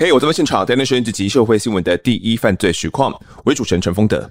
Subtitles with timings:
[0.00, 3.12] 嘿，我在现场，带您收听集社会新闻的第一犯罪实况，
[3.44, 4.30] 我主持人陈丰德。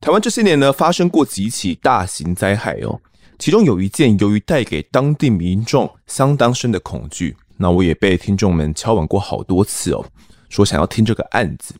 [0.00, 3.00] 台湾这些年呢，发生过几起大型灾害哦，
[3.38, 10.04] 其中有一件由于带给当地民众相当深的恐惧，那我也被听众们敲碗过好多次哦，
[10.48, 11.72] 说想要听这个案子，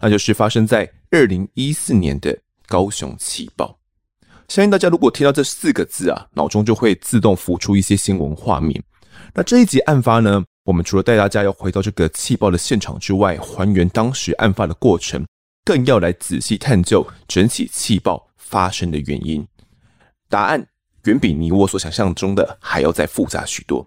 [0.00, 2.34] 那就是发生在二零一四年的
[2.68, 3.78] 高雄气爆。
[4.48, 8.82] 相信大家如果听到这四个字啊，脑中就会自动浮出一些新闻画面。
[9.34, 15.26] 那这一集案发呢，我们除了带大家要回到这个气爆的现场之外，还原当时案发的过程，
[15.64, 19.44] 更要来仔细探究整起气爆发生的原因。
[20.28, 20.64] 答案
[21.04, 23.84] 远比你我所想象中的还要再复杂许多。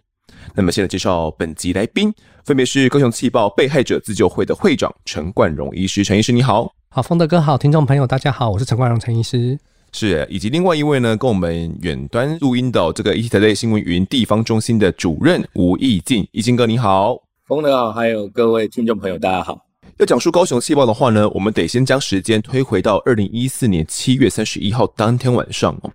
[0.54, 6.04] 那么，现在介绍本集来宾，分别是高雄气爆被害者自救会的会长陈冠荣医师。
[6.04, 6.70] 陈医师，你好。
[6.90, 9.58] 好，丰德哥好，听众朋友大家好，我是陈冠荣陈医师。
[9.98, 17.16] 是，以及另外一位呢，跟我们远端录音的这个 ET Today 新闻云地方中心的主任吴义进，义进哥你好，
[17.48, 19.58] 丰德好，还有各位听众朋友大家好。
[19.96, 25.90] 要讲述高雄气爆的话呢，我们得先将时间推回到二零一四年七月三十一号当天晚上哦，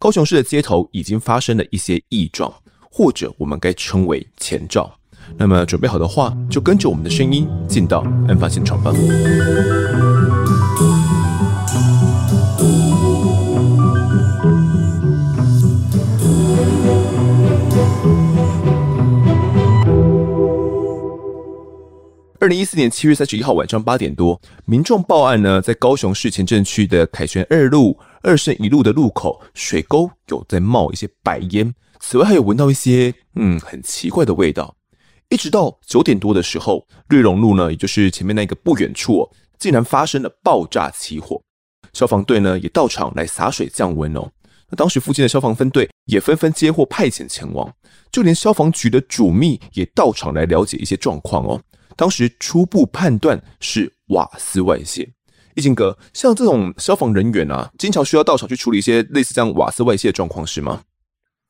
[0.00, 2.52] 高雄市的街头已经发生了一些异状，
[2.90, 4.92] 或者我们该称为前兆。
[5.36, 8.92] 那么准备好的话，就跟着我们的声音进到案发现场吧。
[22.44, 34.76] 二零一四年七月三十一号晚上八点多，民众报案呢，在高雄市前镇区的凯旋二路、二圣一路的路口水沟有在冒一些白烟，此外还有闻到一些嗯很奇怪的味道。
[35.30, 41.40] 一直到九点多的时候，瑞龙路呢，也就是前面那个不远处哦，竟然发生了爆炸起火，
[41.94, 44.30] 消防队呢也到场来洒水降温哦。
[44.68, 47.72] 那当时附近的消防分队也纷纷接获派遣前往，
[48.12, 51.58] 就连消防局的主秘也到场来了解一些状况哦。
[51.96, 55.12] 当时初步判断是瓦斯外泄。
[55.54, 60.82] 易经哥，像这种消防人员啊，经常需要到场去处理一些类似这样瓦斯外泄的状况，是吗？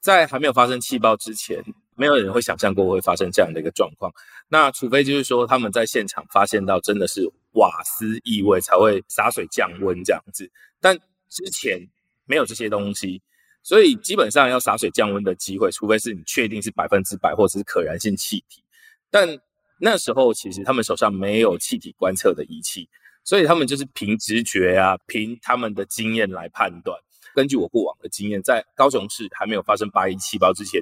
[0.01, 1.65] 在还没有发生气爆之前，
[1.97, 4.13] 没有人会想象过会发生这样的一个状况。
[4.47, 10.51] 那除非就是说他们在现场发现到真的是瓦斯异味，才会洒水降温这样子。
[10.83, 10.95] 但
[11.31, 11.81] 之前
[12.27, 13.23] 没有这些东西，
[13.63, 18.63] 所以基本上要洒水降温的机会，除非是你确定是百分之百或者是可燃性气体，
[19.11, 19.39] 但。
[19.87, 22.89] 那时候其实他们手上没有气体观测的仪器，
[23.23, 26.99] 所以他们就是凭直觉啊，凭他们的经验来判断。
[27.35, 30.81] 根据我过往的经验，在高雄市还没有发生八一气爆之前，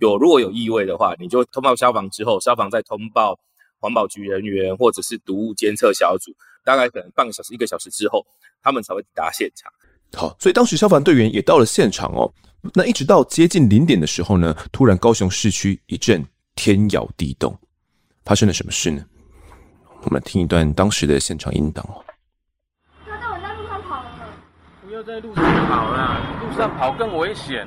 [0.00, 3.38] 有如果有异味的话，你就通报消防之后，消防再通报
[3.80, 6.32] 环保局人员或者是毒物监测小组，
[6.64, 8.24] 大概可能半个小时、一个小时之后，
[8.62, 9.70] 他们才会抵达现场。
[10.14, 12.32] 好，所以当时消防队员也到了现场哦。
[12.72, 17.54] 那一直到接近零点的时候呢，突然高雄市区一阵天摇地动。
[18.28, 19.02] 发生了什么事呢？
[20.02, 22.04] 我们来听一段当时的现场音档哦。
[23.06, 24.26] 他在我在路上跑了吗？
[24.82, 27.66] 不要在路上跑了，路上跑更危险。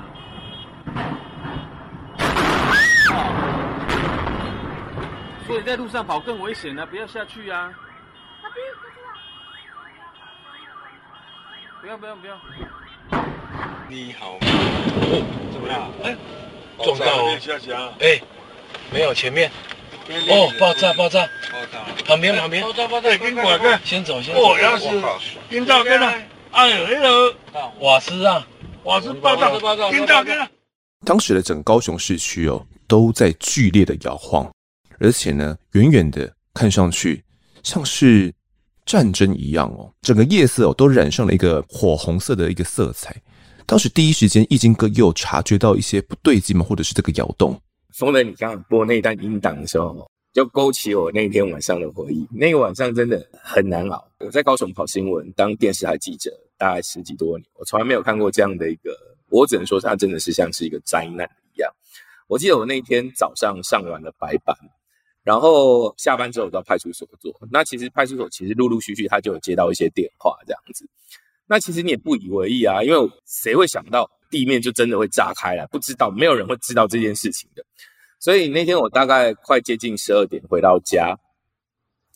[5.48, 7.74] 所以在路上跑更危险呢，不要下去啊！
[11.82, 12.40] 不要不要不要！
[13.90, 15.90] 你好，哦，怎么样？
[16.04, 16.16] 哎，
[16.84, 17.06] 撞到
[17.80, 17.94] 哦！
[18.00, 18.22] 哎，
[18.94, 19.50] 没有前面。
[20.28, 21.28] 哦，爆炸爆炸！
[22.06, 23.16] 旁边旁边，爆炸爆炸！
[23.18, 24.42] 跟我看，先走先走。
[24.42, 24.90] 我，要是
[25.50, 26.14] 听到跟了，
[26.52, 27.36] 哎呦，那个
[27.80, 28.46] 瓦斯啊，
[28.84, 30.48] 瓦斯爆炸爆炸，听到跟了。
[31.06, 34.52] 当时的整高雄市区哦，都在剧烈的摇晃，
[35.00, 37.24] 而且呢，远远的看上去
[37.64, 38.34] 像是
[38.86, 43.16] 战争一样哦，整个夜色哦都染上了一个火红色的一个色彩。
[43.66, 46.66] 当时第一时间，易经哥又察觉到一些不对劲嘛？
[46.66, 47.58] 或者是这个摇动？
[47.94, 52.26] 丰德，你刚刚播那段音档的时候，就勾起我那天晚上的回忆。
[52.32, 54.08] 那个晚上真的很难熬。
[54.20, 58.98] 我在高雄跑新闻，当电视台记者，大概十几多年，我从来没有看过这样的一个，
[59.30, 61.70] 我只能说它真的是像是一个灾难一样。
[62.28, 64.56] 我记得我那天早上上完了白班，
[65.24, 67.38] 然后下班之后到派出所做。
[67.52, 70.88] 那其实派出所其实陆陆续续他就有接到一些电话这样子。
[71.46, 74.10] 那其实你也不以为意啊，因为谁会想到？
[74.32, 77.64] 地面就真的会炸开了，不知道，没有人会知道这件事情的。
[78.20, 81.16] 所以那天我大概快接近十二点回到家，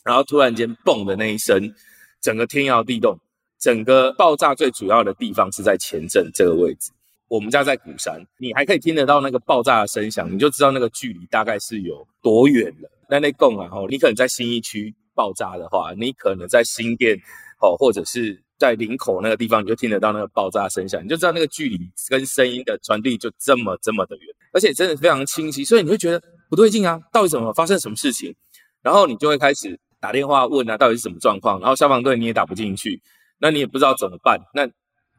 [0.02, 1.72] 然后突然间嘣的那一声，
[2.20, 3.16] 整个天摇地动，
[3.60, 6.90] 整个爆炸最主要的地方是在前镇这个位置。
[7.28, 12.90] 我们家在鼓山，你还可以听得到那个爆炸的声响，你就知道那个距离大概是有多远了。
[13.08, 17.16] 那那共啊，吼，你可能在新义区爆炸的话，你可能在新店，
[17.60, 18.42] 哦，或者是。
[18.58, 28.34] 在领口那个地方，你就听得到那个爆炸声响，你就知道那个距离跟声音的传递就这么这么的远，而且真的非常清晰，所以你会觉得不对劲啊，到底怎么发生什么事情？
[28.82, 31.60] 然后你就会开始打电话问啊，到底是什么状况？
[31.60, 33.00] 然后消防队你也打不进去，
[33.38, 34.40] 那你也不知道怎么办。
[34.54, 34.66] 那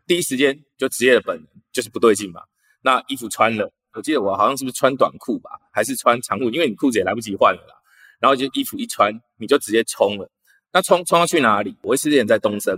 [0.06, 2.42] 第一时间就职业的本能就是不对劲嘛。
[2.81, 6.50] 那衣服穿了，我记得我好像是不是穿短裤吧，还是穿长裤？
[6.50, 7.75] 因为你裤子也来不及换了啦。
[8.19, 10.28] 然后就衣服一穿，你就直接冲了。
[10.72, 11.75] 那冲冲要去哪里？
[11.81, 12.78] 我事先在东升，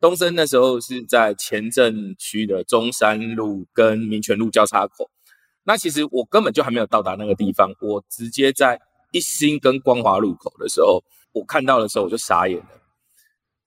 [0.00, 5.10] 东森那时候是在前镇区的中山路跟民权路交叉口。
[5.64, 11.02] 那其实我根本就还没有到达那个地方，我直接在一心跟光华路口的时候，
[11.32, 12.66] 我看到的时候我就傻眼了，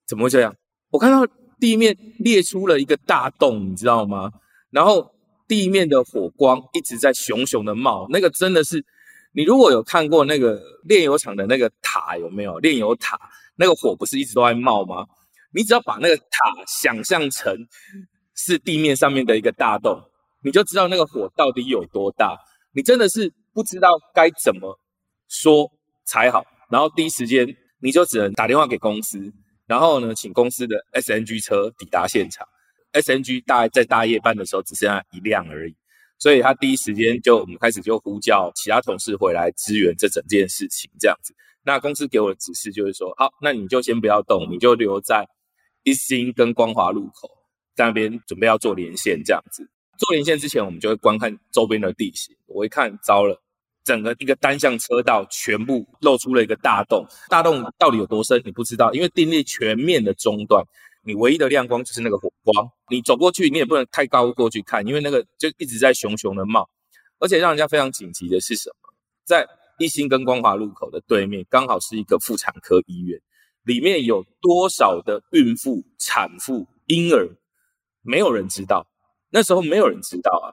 [0.06, 0.54] 怎么会这样？
[0.90, 1.26] 我看到
[1.58, 4.30] 地面裂出了一个大洞，你知道吗？
[4.70, 5.12] 然后
[5.46, 8.84] 地面的火光一直在熊熊的冒，那个真的是，
[9.32, 12.58] 你如果有看过那个炼油厂的那个塔有没有？
[12.60, 13.20] 炼油塔
[13.56, 15.06] 那个火不是一直都在冒吗？
[15.52, 16.24] 你只要把那个塔
[16.66, 17.54] 想象成
[18.34, 20.02] 是地面上面的一个大洞。
[20.42, 22.34] 你就知道那个火到底有多大，
[22.72, 24.78] 你真的是不知道该怎么
[25.28, 25.70] 说
[26.06, 26.42] 才好。
[26.70, 27.46] 然后第一时间
[27.78, 29.20] 你就只能打电话给公司，
[29.66, 32.46] 然后呢，请公司的 SNG 车抵达现场。
[32.94, 35.76] SNG 大概在大夜班的时候只剩下一辆而已，
[36.18, 41.34] 所以他第一时间就我们开始就呼叫其他同事回来支援这整件事情这样子。
[41.62, 45.28] 那公司给我的指示就是说，好，那你就先不要动，你就留在
[45.82, 47.30] 一心跟光华路口
[47.74, 49.68] 在那边准备要做连线这样子。
[49.98, 52.34] 做连线之前，我们就会观看周边的地形。
[52.46, 53.38] 我一看，糟了，
[53.84, 57.06] 整个一个单向车道全部露出了一个大洞。
[57.28, 60.64] 大洞到底有多深，你不知道，因为电力全面的中断，
[61.04, 62.66] 你唯一的亮光就是那个火光。
[62.88, 66.68] 你走过去，你也不能太高过去看，因为那个就一直在熊熊的冒。
[67.18, 68.94] 而且让人家非常紧急的是什么？
[69.26, 69.46] 在
[69.78, 73.20] 一心跟光华路口的对面，刚好是一个妇产科医院，
[73.64, 77.28] 里面有多少的孕妇、产妇、婴儿，
[78.02, 78.86] 没有人知道。
[79.30, 80.50] 那时候没有人知道啊，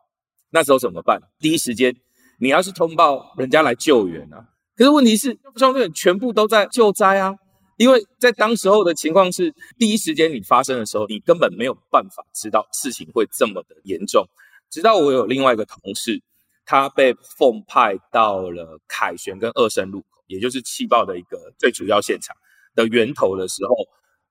[0.52, 1.20] 那时候怎么办？
[1.40, 1.96] 第一时间
[2.40, 7.36] 你要是通报人家来救援啊，可是问题是消防队全部都在救灾啊，
[7.78, 14.24] 因为在当时候的情况是，第一时间你发生的时候，你根本没有办法知道事情会这么的严重。
[14.70, 16.22] 直到我有另外一个同事，
[16.66, 22.36] 他被奉派到了凯旋跟二圣路口，也就是气爆的一个最主要现场
[22.78, 23.76] 的源头的时候，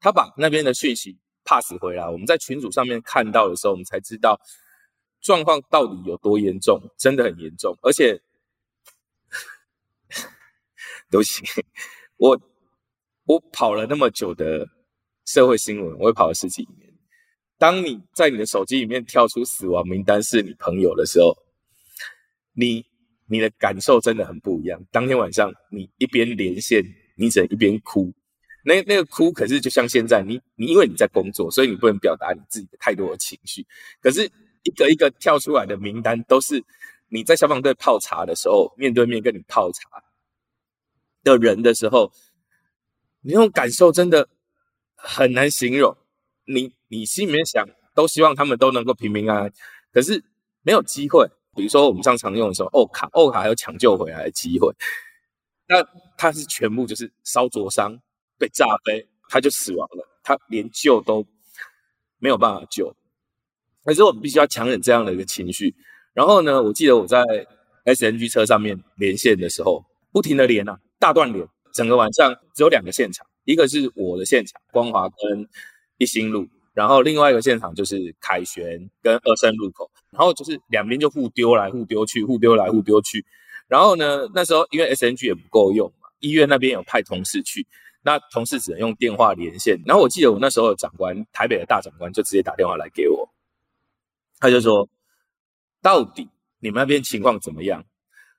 [0.00, 1.18] 他把那边的讯息。
[1.48, 4.36] pass 回来，我们在群组上面看到的时候，我们才知道
[5.20, 7.72] 状况到底有多严重，真的很严重。
[7.82, 8.20] 而且，
[11.08, 11.44] 对不起，
[12.16, 12.36] 我
[13.26, 14.66] 我跑了那么久的
[15.24, 16.92] 社会新闻，我也跑了十几年。
[17.58, 21.32] 当你在你的手机里面跳出死亡名单是你朋友的时候，
[22.54, 22.84] 你
[23.28, 24.84] 你的感受真的很不一样。
[24.90, 26.82] 当天晚上，你一边连线，
[27.16, 28.12] 你只能一边哭。
[28.66, 33.64] 那那个哭，可是就像现在，你你因为你在工作，所以你不能表达你自己的太多的情绪。
[34.00, 34.28] 可是
[34.64, 36.64] 一个一个跳出来的名单，都是
[37.08, 40.02] 你在消防队泡茶的时候，面对面跟你泡茶
[41.22, 42.10] 的人的时候，
[43.20, 44.28] 你那种感受真的
[44.96, 45.96] 很难形容。
[46.44, 47.64] 你你心里面想，
[47.94, 49.52] 都希望他们都能够平平安安，
[49.92, 50.24] 可是
[50.62, 51.24] 没有机会。
[51.54, 54.74] 比如说我们上常用的时候，欧卡欧卡还有抢救回来的机会，
[55.68, 55.86] 那
[56.18, 57.96] 他是全部就是烧灼伤。
[58.38, 61.26] 被炸飞，他就死亡了，他连救都
[62.18, 62.94] 没有办法救。
[63.84, 65.74] 可是我们必须要强忍这样的一个情绪。
[66.12, 67.22] 然后呢，我记得我在
[67.84, 75.48] SNG 车上面连线的时候，不停的连啊，大段连，整个晚上只有两个现场，一个是我的现场，光华跟
[75.98, 83.24] 一心路，然后另外一个现场就是凯旋跟二圣路口，然后就是两边就互丢来互丢去，互丢来互丢去。
[83.68, 87.66] 然后呢，那时候因为 SNG 也不够用嘛，医院那边有派同事去。
[88.06, 93.28] 那同事只能用电话连线，然后我记得我那时候的长官，台北的大长官就直接打电话来给我，
[94.38, 94.88] 他就说
[95.82, 96.28] ：“到底
[96.60, 97.84] 你们那边情况怎么样？”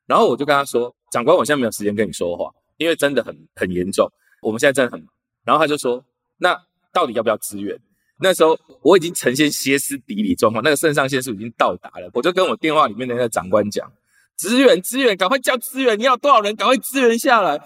[0.08, 4.10] 然后我就跟他说：“长官，我现在没有时间跟你说话，因为真的很很严重，
[4.42, 5.10] 我们现在真的很忙。”
[5.44, 6.02] 然后他就说
[6.40, 6.58] ：“那
[6.94, 7.78] 到底要不要支援？”
[8.22, 13.92] 那时候我已经呈现歇斯底里状况，那个肾上腺素已经到达了，我就跟我电话里面的那个长官讲
[14.38, 16.00] ：“支援，支援，赶快叫支援！
[16.00, 16.56] 你要多少人？
[16.56, 17.62] 赶快支援下来！”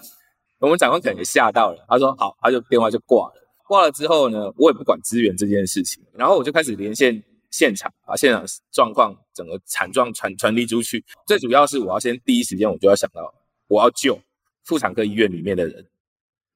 [0.62, 3.34] 我们长官可能也吓到了，他说好，他就电话就挂了。
[3.66, 11.04] 挂了之后呢，我也不管支援这件事情，然后我就开始连线现场，把现场状况整个惨状传传递出去。
[11.26, 13.34] 最主要是我要先第一时间我就要想到，
[13.66, 14.18] 我要救
[14.64, 15.84] 妇产科医院里面的人，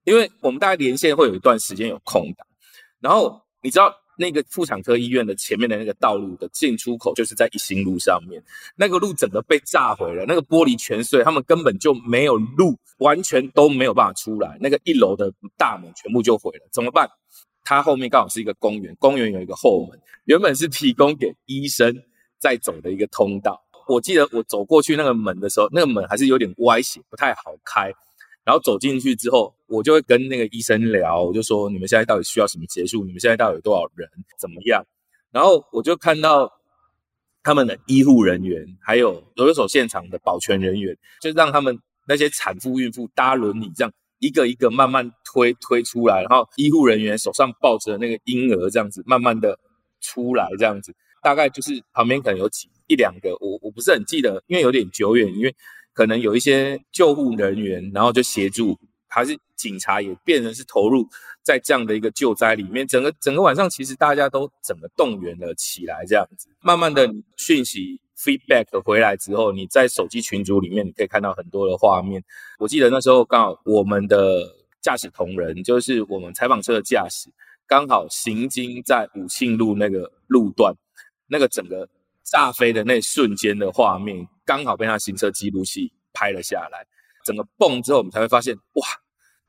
[0.04, 2.46] 因为我们大概连线会有一段时间有空档，
[3.00, 3.92] 然后你知道。
[4.16, 8.42] 那个妇产科医院的前面的那个道路的进出口，就是在一心路上面。
[8.76, 14.56] 那个路整个被炸毁了，那个玻璃全碎，他们根本就没有路，完全都没有办法出来。
[14.60, 17.08] 那个一楼的大门全部就毁了，怎么办？
[17.64, 21.94] 它后面刚好是一个公园，公园有一个后门，原本是提供给医生
[22.38, 23.60] 在走的一个通道。
[23.88, 27.92] 我记得我走过去那个门的时候，那个门还是有点歪斜，不太好开。
[28.46, 33.04] 然后走进去之后，我就会跟那个医生聊，我就说你们现在到底需要什么结束？
[33.04, 34.08] 你们现在到底有多少人？
[34.38, 34.86] 怎么样？
[35.32, 36.50] 然后我就看到
[37.42, 41.76] 他们的医护人员，还有留守现场的保全人员，就让他们
[42.06, 49.58] 那些产妇、孕妇搭轮椅这样一个一个慢慢推推出来，然后医护人员手上抱着那个婴儿这样子慢慢的
[50.00, 55.54] 出来，这样子大概就是旁边可能有几一两个，我我不是很记得，因为有点久远，因为
[55.96, 58.78] 可能有一些救护人员，然后就协助。
[59.08, 61.08] 还是警察也变成是投入
[61.42, 72.22] 在这样的一个救灾里面，整个整个晚上其实大家都整个动员了起来，这样子，慢慢的讯息 feedback 回来之后，你在手机群组里面你可以看到很多的画面。
[72.58, 74.42] 我记得那时候刚好我们的
[74.82, 77.30] 驾驶同仁，就是我们采访车的驾驶，
[77.66, 80.74] 刚好行经在武庆路那个路段，
[81.26, 81.88] 那个整个
[82.26, 86.86] 炸飞的那瞬间的画面，刚好被他行车记录器拍了下来。
[87.24, 88.86] 整个蹦之后，我们才会发现，哇！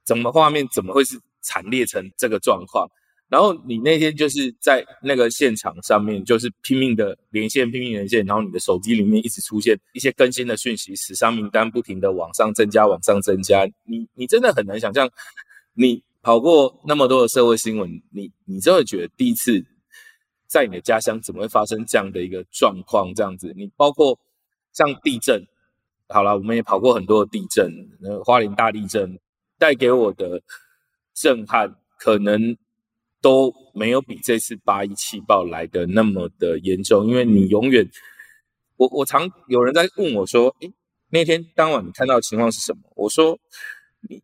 [0.06, 2.90] 怎么画面怎么会是惨烈成这个状况？
[3.28, 13.68] 然后你那天就是在那个现场上面，就是拼命的连线，拼命连线，然后你的手机里面一直出现一些更新的讯息，死伤名单不停的往上增加，往上增加。
[13.84, 15.10] 你你真的很难想象，
[15.74, 19.62] 你跑过那么多的社会新闻，你你真的觉得第一次
[20.48, 23.14] 在你的家乡怎么会发生这样的一个状况？
[23.14, 24.18] 这样子，你包括
[24.74, 25.46] 像地震，
[26.08, 29.20] 好了，我们也跑过很多的地震，那花莲大地震。
[29.60, 30.40] 带给我的
[31.16, 32.56] 震撼，可能
[33.20, 37.90] 都没有比这次八一气爆来的那么的严重，因为你永远，
[38.76, 40.72] 我我常有人在问我说，诶，
[41.10, 42.82] 那天当晚你看到的情况是什么？
[42.96, 43.40] 我说，
[44.08, 44.22] 你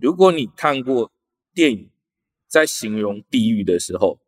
[0.00, 1.12] 如果你看过
[1.54, 1.88] 电影，
[2.48, 4.18] 在形容地狱的时候，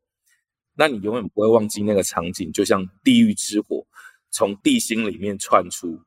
[0.76, 3.87] 那你永远不会忘记那个场景，就像地狱之火
[4.31, 6.00] 从地心里面窜出，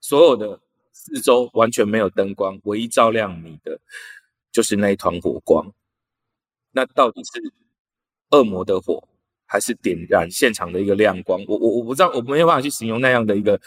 [0.00, 0.60] 所有的。
[0.98, 3.78] 四周完全没有灯光，唯一照亮你的
[4.50, 5.72] 就是那一团火光。
[6.72, 7.52] 那到底是
[8.30, 9.06] 恶魔的火，
[9.44, 11.38] 还是点燃现场的一个亮光？
[11.46, 13.60] 我我我不知道，我没有办法去形容那样的一个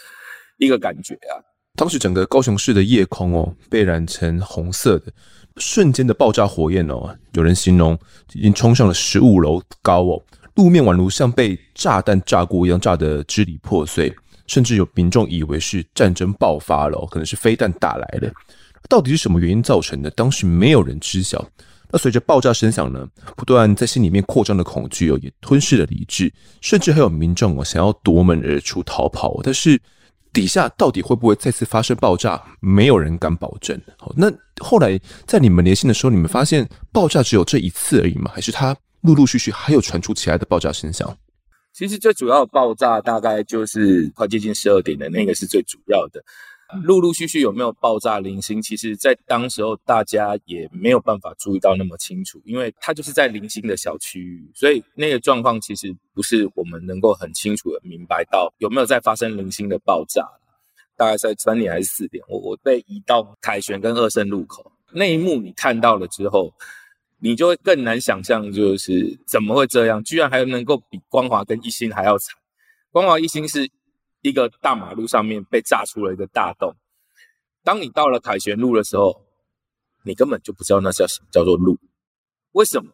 [0.58, 1.40] 一个感觉啊。
[1.76, 5.12] 当时整个高雄市的夜空哦，被染成红色的，
[5.56, 7.98] 瞬间的爆炸火焰哦，有人形容
[8.34, 10.22] 已经冲上了十五楼高哦，
[10.56, 14.14] 路面宛如像被炸弹炸过一样，炸得支离破碎。
[14.46, 18.28] 甚至有民众以为是战争爆发了，可能是飞弹打来了。
[18.88, 20.10] 到底是什么原因造成的？
[20.10, 21.48] 当时没有人知晓。
[21.92, 26.32] 那随着爆炸声响呢，不断在心里面扩张的恐惧哦，也吞噬了理智。
[26.60, 29.38] 甚至还有民众哦，想要夺门而出逃跑。
[29.44, 29.80] 但是
[30.32, 32.40] 底下到底会不会再次发生爆炸？
[32.60, 33.80] 没有人敢保证。
[33.98, 38.30] 好，那后来在你们连线的时候，你们发现爆炸只有这一次而已吗？
[38.34, 41.16] 还是它陆陆续续还有传出其他的爆炸声响？
[41.72, 46.22] 其实最主要的爆炸大概就是快接近十二点的那个是最主要的，
[46.82, 60.26] 陆陆续续有没有爆炸零星，其实在当时候大家也没有办法注意到那么清楚，因为它就是在零星的小区域，所以那个状况其实不是我们能够很清楚的明白到有没有在发生零星的爆炸。
[60.96, 66.52] 大概在三点还是四点，我我被移到凯旋跟二圣路口那一幕，你看到了之后。
[67.22, 70.02] 你就会更难想象，就是怎么会这样？
[70.04, 72.34] 居然还能够比光华跟一心还要惨。
[72.90, 73.68] 光华一心是
[74.22, 76.74] 一个大马路上面被炸出了一个大洞。
[77.62, 79.24] 当你到了凯旋路的时候，
[80.04, 81.78] 你根本就不知道那叫什么叫做路。
[82.52, 82.90] 为什么？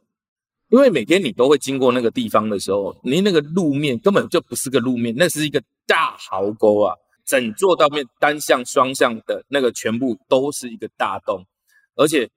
[0.70, 6.94] 因为每天你都会经过那个地方的时候，你那个路面根本就不是个路面，那是一个大壕沟啊！
[7.24, 11.44] 整座道面单向、双向的那个全部都是一个大洞，
[11.94, 12.28] 而且。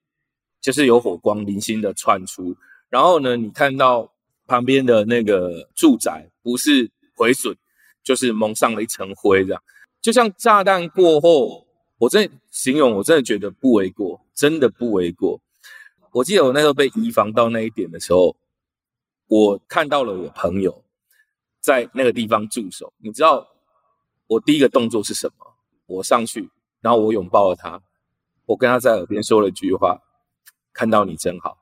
[0.62, 2.54] 就是有火光零星的窜出，
[2.90, 4.14] 然后呢，你看到
[4.46, 7.56] 旁边的那个住宅不是毁损，
[8.10, 9.64] 就是蒙上了一层灰，这样
[10.02, 11.68] 就像炸弹过后，
[12.00, 15.40] 我真形容，我真的觉得不为过，真的不为过。
[16.12, 18.36] 我记得我那时候被移防到那一点的时候，
[19.28, 20.84] 我看到了我朋友
[21.60, 23.48] 在那个地方驻守，你知道
[24.26, 25.46] 我第一个动作是什么？
[25.86, 26.50] 我上去，
[26.82, 27.80] 然后我拥抱了他，
[28.48, 30.02] 我跟他在耳边说了一句话。
[30.72, 31.58] 看到你真好，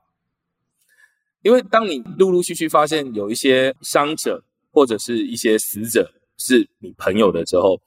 [1.42, 7.80] 因为当你陆陆续续发现有一些伤者或者是一些死者是你朋友的时候，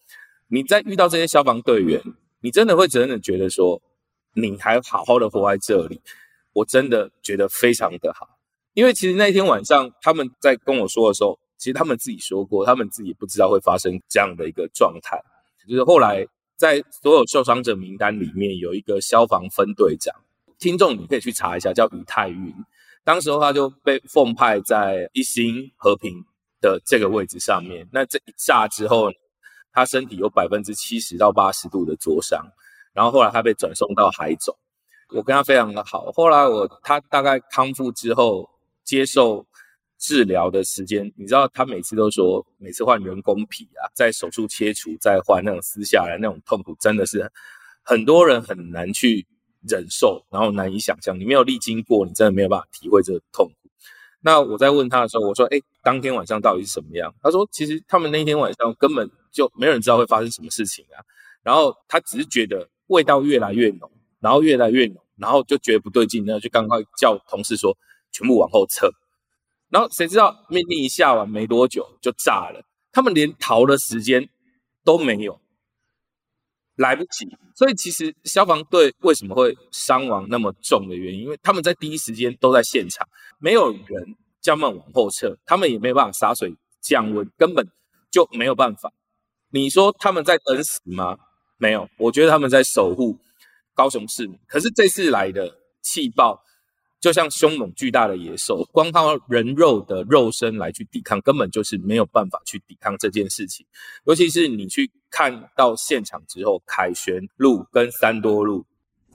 [0.48, 2.02] 你在遇到这些消防队员，
[2.42, 3.82] 你真的会真的觉得说，
[4.36, 6.00] 你还好好的活在这里，
[6.54, 8.28] 我真的觉得非常的好。
[8.74, 15.22] 因为其实那天晚上他们在跟我说的时候，其实他们自己说过，他们自己不知道会发生这样的一个状态。
[15.68, 20.16] 就是后来在所有受伤者名单里面有一个消防分队长。
[20.58, 22.54] 听众，你可以去查一下，叫于泰云。
[23.04, 26.24] 当时候他就被奉派在一心和平
[26.62, 27.86] 的这个位置上面。
[27.92, 29.12] 那这一炸之后，
[29.74, 32.42] 他身体有百分之七十到八十度的灼伤。
[32.94, 34.56] 然后后来他被转送到海总。
[35.14, 36.12] 我跟他非常的好。
[36.14, 38.50] 后来我他大概康复之后
[38.84, 39.46] 接受
[39.98, 47.30] 治疗的时间，你知道他每次都说，每次换人工皮啊，在手术切除再换那种撕下来那种痛苦，真的是
[47.84, 49.26] 很多人很难去
[49.68, 51.20] 忍受，然后难以想象。
[51.20, 53.52] 你没有历经过，你真的没有办法体会这个痛。
[54.24, 61.02] 那我在问他的时候，我说：“哎，当天晚上到底是什么样？”他说：“其实他们那天晚上根本就没有人知道会发生什么事情啊。
[61.42, 67.76] 然后他只是觉得味道越来越浓，然后越来越浓，然后就觉得不对劲，然后就赶快叫同事说
[68.12, 68.90] 全部往后撤。
[69.70, 74.30] 然后谁知道命令一下完没多久就炸了，他们连逃的时间
[74.84, 75.40] 都没有。”
[76.76, 83.08] 来不及，所以其实消防队为什么会伤亡那么重的原因，因为他们在第一时间都在现场，
[83.40, 87.68] 没有人叫他们往后撤，他们也没有办法洒水降温，根本
[88.10, 88.92] 就没有办法。
[89.50, 91.18] 你说他们在等死吗？
[91.58, 93.18] 没有，我觉得他们在守护
[93.74, 94.40] 高雄市民。
[94.48, 96.42] 可是这次来的气爆。
[97.02, 103.66] 就像凶猛巨大的野兽，光靠人肉的肉身来去抵抗，根本就是没有办法去抵抗这件事情。
[104.06, 108.64] 尤其是你去看到现场之后，凯旋路跟三多路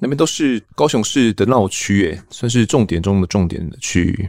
[0.01, 4.29] 那边都是高雄市的闹区，诶，算是重点中的重点的区域。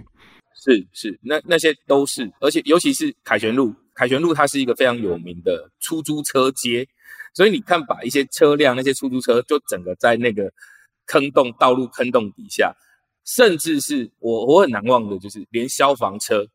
[0.53, 6.87] 是是，那那些都是，而且尤其是凯旋路，凯旋路它是一个非常有名的出租车街，
[7.33, 10.53] 所以你看，把一些车辆那些出租车就整个在那个
[11.07, 12.71] 坑洞道路坑洞底下。
[13.27, 16.47] 甚至是我我很难忘的，就是连消防车，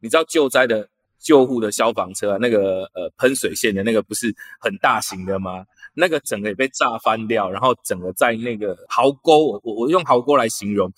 [0.00, 0.88] 你知道救灾的
[1.18, 5.66] 救护的消防车啊，那个呃喷水线的那个不是很大型的吗？
[5.92, 10.90] 那个整个也被炸翻掉，然后整个在那个壕沟，我我用壕沟来形容，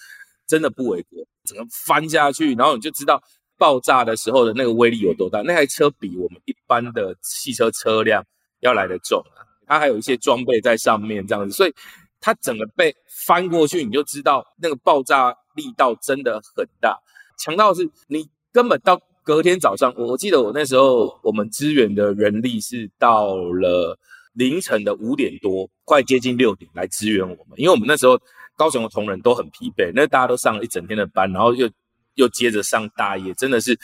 [0.47, 3.21] 真的不为过，整个翻下去，然后你就知道
[3.59, 5.43] 爆炸的时候的那个威力有多大。
[5.43, 8.25] 那台车比我们一般的汽车车辆
[8.61, 11.75] 要来得重啊，它还有一些装备在上面这样子，所以。
[12.21, 12.95] 它整个被
[13.27, 16.99] 翻过去，你就知道那个爆炸力道真的很大，
[17.39, 23.99] 强到是你根本到隔天早上，我记得我那时候我们支援的人力是到了
[24.33, 28.19] 凌晨的五点多，快接近六点来支援我们，因为我们那时候
[28.57, 31.71] 高雄的同仁都很疲惫，那大家都上了一整天的班，然后又
[32.15, 33.79] 又接着上大夜，真的是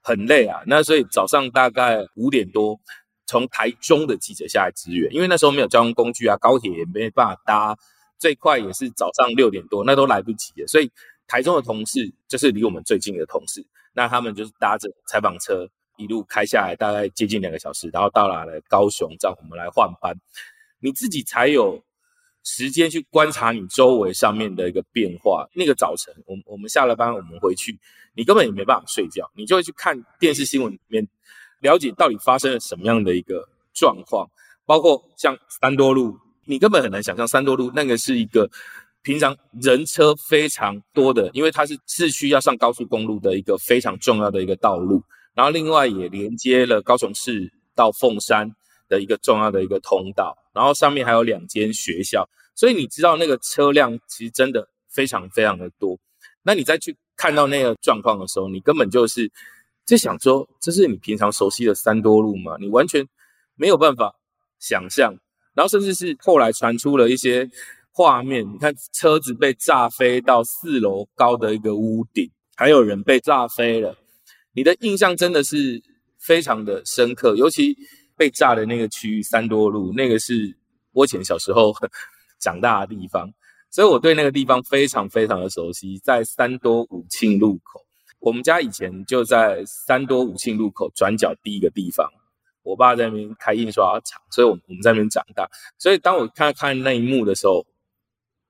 [0.00, 0.62] 很累啊。
[0.66, 2.80] 那所以早上大概五点多。
[3.26, 7.76] 从台中的记者下来支援，因为那时候没有交通工具啊，高铁也没办法搭，
[8.18, 10.66] 最快也是早上六点多，那都来不及了。
[10.66, 10.90] 所以
[11.26, 20.14] 台中的同事就是离我们最近的同事，那他们就是搭着采访车一路开下来，大概接近两个小时，然后到达了高雄，让我们来换班，
[20.80, 21.82] 你自己才有
[22.42, 25.48] 时间去观察你周围上面的一个变化。
[25.54, 27.78] 那个早晨，我我们下了班，我们回去，
[28.14, 31.08] 你根本也没办法睡觉，你就会去看电视新闻里面。
[31.64, 34.28] 了解到底发生了什么样的一个状况，
[34.66, 38.46] 包括像三多路，你根本很难想象三多路那个是一个
[39.00, 45.02] 平常人车非常多的，因为它是市区要上高速公路的一个非常重要的一个道路，
[45.34, 48.54] 然后另外也连接了高雄市到凤山
[48.86, 55.98] 的一个重要的一个通道，然后上面还有两间学校，所以你知道那个车辆其实真的非常非常的多，
[56.42, 59.32] 那你再去看到那个状况的时候，你根本就是。
[59.86, 62.56] 就想说，这是你平常熟悉的三多路吗？
[62.58, 63.06] 你完全
[63.54, 64.14] 没有办法
[64.58, 65.14] 想象。
[65.54, 67.48] 然后甚至是后来传出了一些
[67.92, 73.96] 画面，你看车子被炸飞到四楼高的一个屋顶，还有人被炸飞了。
[74.52, 75.80] 你的印象真的是
[76.18, 77.76] 非常的深刻，尤其
[78.16, 80.56] 被炸的那个区域三多路，那个是
[80.92, 81.72] 我以前小时候
[82.40, 83.30] 长大的地方，
[83.70, 87.83] 所以我对那个地方非常非常的熟悉，在三多武庆路口。
[88.24, 92.10] 我们家以前就在三多武庆路口转角第一个地方，
[92.62, 95.46] 我爸在那边开印刷厂，所以我我们在那边长大。
[95.76, 97.66] 所以当我看看那一幕的时候，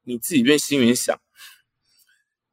[0.04, 1.18] 你自己边心里面想，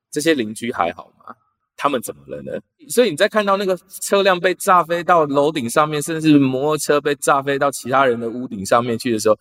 [0.09, 1.35] 这些邻居还好吗？
[1.77, 2.59] 他们怎么了呢？
[2.89, 9.37] 所以你在看到那个车辆被炸飞到楼顶上面，甚至摩托车被炸飞到其他人的屋顶上面去的时候，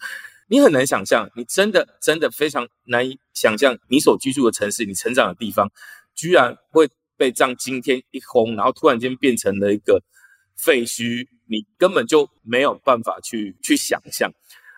[0.48, 5.72] 你很难想象，你真的真的非常难以想象，你所居住的城市，你成长的地方，
[6.14, 6.86] 居然会。
[7.20, 10.02] 被这样惊天一轰，然后突然间变成了一个
[10.56, 14.32] 废墟，你根本就没有办法去去想象。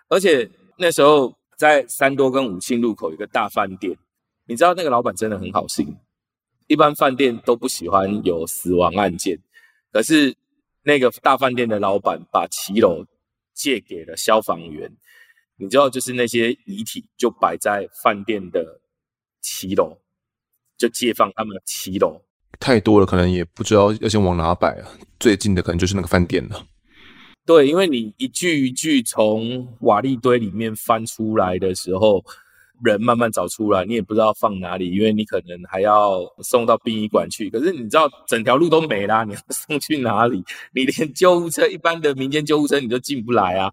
[0.09, 3.97] 而且那时候在三多跟武庆路口有一个大饭店，
[4.45, 5.95] 你知道那个老板真的很好心，
[6.67, 9.39] 一般饭店都不喜欢有死亡案件，
[9.93, 10.35] 可是
[10.83, 13.05] 那个大饭店的老板把骑楼
[13.53, 14.91] 借给了消防员，
[15.55, 18.81] 你知道就是那些遗体就摆在饭店的
[19.39, 19.97] 骑楼，
[20.77, 22.21] 就借放他们的骑楼。
[22.63, 24.87] 太多了，可能也不知道要先往哪摆啊。
[25.19, 26.65] 最近的可能就是那个饭店了。
[27.45, 32.23] 对，因为你一句一句从瓦砾堆里面翻出来的时候，
[32.81, 37.49] 人慢慢找出来，你也不知道放哪里，因为你可能还要送到殡仪馆去。
[37.49, 40.41] 可是你知道整条路都没啦，你要送去哪里？
[40.73, 43.69] 你连 救护车，一般的民间救护车你都进不来啊。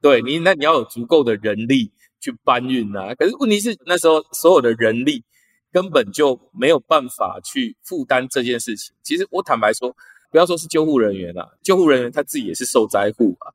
[0.00, 3.12] 对你，那你要有足够的人力去搬运啊。
[3.16, 5.24] 可是问题是那时候所有的人力
[5.72, 8.94] 根本就没有办法去负担这件事情。
[9.02, 9.94] 其实我坦白说，
[10.30, 13.52] 不要说是救护人员啊，救护人员他自己也是受灾户啊。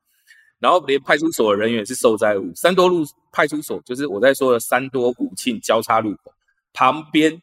[0.60, 2.50] 然后连派出所的人员是受灾户。
[2.56, 6.34] 三多路派出所就是我在说的三多五庆交叉路口
[6.72, 7.42] 旁边，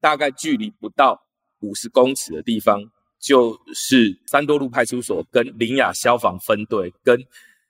[0.00, 1.22] 大概距离不到
[1.60, 2.82] 五十公尺的地方，
[3.20, 7.22] 就是三多路派出所跟林雅消防分队跟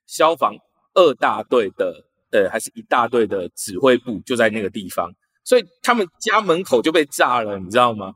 [0.07, 0.57] 消防
[0.95, 5.13] 二大队的，呃，还是一大队的指挥部就在那个地方，
[5.47, 8.13] 所以他们家门口就被炸了，你知道吗？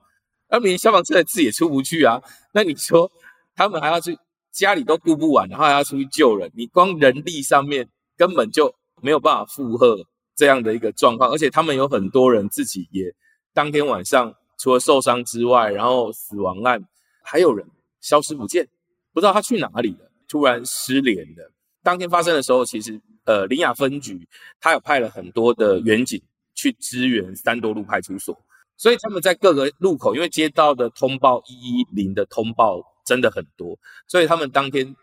[0.51, 2.21] 那连消防车的字也出不去啊。
[2.53, 3.11] 那你说
[3.55, 4.19] 他们还要去？
[4.53, 9.97] 家里都顾不完，然后还要出去救人，你光人力上面根本就没有办法负荷
[10.35, 13.15] 这样的一个状况，而且他们有很多人自己也
[13.55, 16.85] 当天晚上除了受伤之外，然后死亡案
[17.23, 17.65] 还有人
[18.01, 18.67] 消失不见，
[19.13, 21.53] 不知道他去哪里了，突然失联了。
[21.85, 26.21] 当天发生的时候，其实呃林雅分局他有派了很多的员警
[26.61, 28.37] 去支援三多路派出所，
[28.77, 32.81] 所以他们在各个路口，因为接到的通报一一零的通报。
[33.03, 34.95] 真的很多，所以他们当天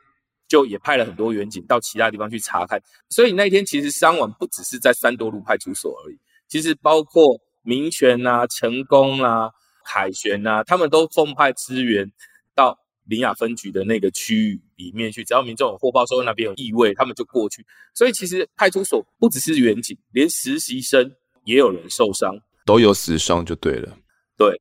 [0.47, 2.81] 就也派了很多员警到其他地方去查看。
[3.09, 6.17] 所以那一天其实伤亡不只是在三多路派出所而已，
[6.47, 9.49] 其实包括民权啊、成功啊、
[9.83, 12.09] 凯旋啊，他们都奉派支援
[12.55, 15.21] 到林雅分局的那个区域里面去。
[15.25, 17.65] 只要民众有获报说那边有异味，他们就过去。
[17.93, 21.11] 所以其实派出所不只是员警，连实习生
[21.47, 23.89] 也有人受伤，都有死伤就对了。
[24.37, 24.59] 对。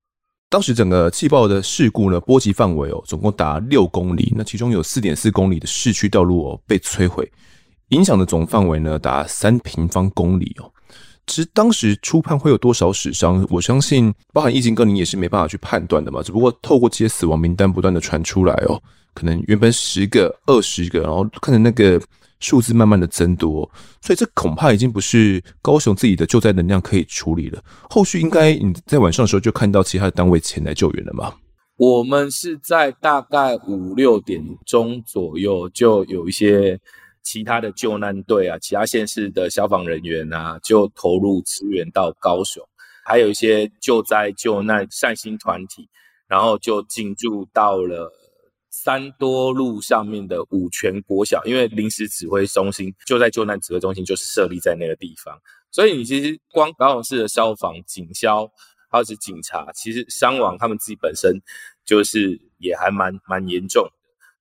[0.48, 7.28] 当时整个气爆的事故呢，波及范围哦，总共达六公里，那其中有四点四公里的市区道路哦被摧毁，
[7.88, 10.72] 影响的总范围呢达三平方公里哦。
[11.26, 16.22] 其实当时初判会有多少死伤，我相信包含义经哥您也是没办法去判断的嘛。
[16.22, 18.80] 只不过透过这些死亡名单不断的传出来哦，
[19.12, 22.00] 可能原本十个、二十个，然后看着那个。
[22.38, 23.70] 数字慢慢的增多，
[24.00, 27.62] 所以这恐怕已经不是高雄自己的救灾能量可以处理了。
[27.88, 31.34] 后续应该你在晚上的时候就看到其他的单位前来救援了吗？
[31.76, 36.78] 我们是在大概五六点钟左右，就有一些
[37.22, 42.62] 其他的救难队啊，其他县市的消防人员啊，就投入支援到高雄，
[43.04, 45.88] 还有一些救灾救难善心团体，
[46.28, 48.12] 然后就进驻到了。
[48.78, 55.34] 三多路上面的五权国小，因为临时指挥中心就在救难指挥中心，就是设立在那个地方，
[55.70, 58.46] 所以你其实光高雄市的消防、警消，
[58.90, 61.40] 还有是警察，其实伤亡他们自己本身
[61.86, 63.88] 就是也还蛮蛮严重。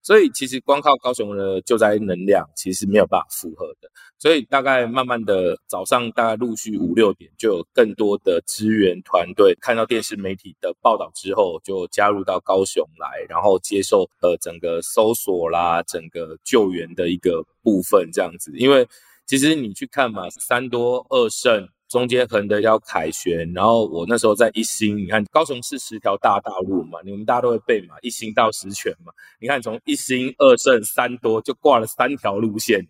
[0.05, 3.89] 所以其实光靠高雄的救灾能量，其实没有办法负荷的。
[4.19, 18.51] 所以大概慢慢的早上大概陆续五六点，就有更多的支援团队看到电视媒体的报道之后，就加入到高雄来，然后接受呃整个搜索啦、整个救援的一个部分这样子。
[18.55, 18.87] 因为
[19.25, 21.67] 其实你去看嘛，三多二圣。
[21.95, 32.85] 中间横的叫凯旋，然后我那时候在一心，你看高雄市十条大道路嘛，你们大家都会背嘛，一心到十全嘛，你看从一心、二胜、三多就挂了三条路线，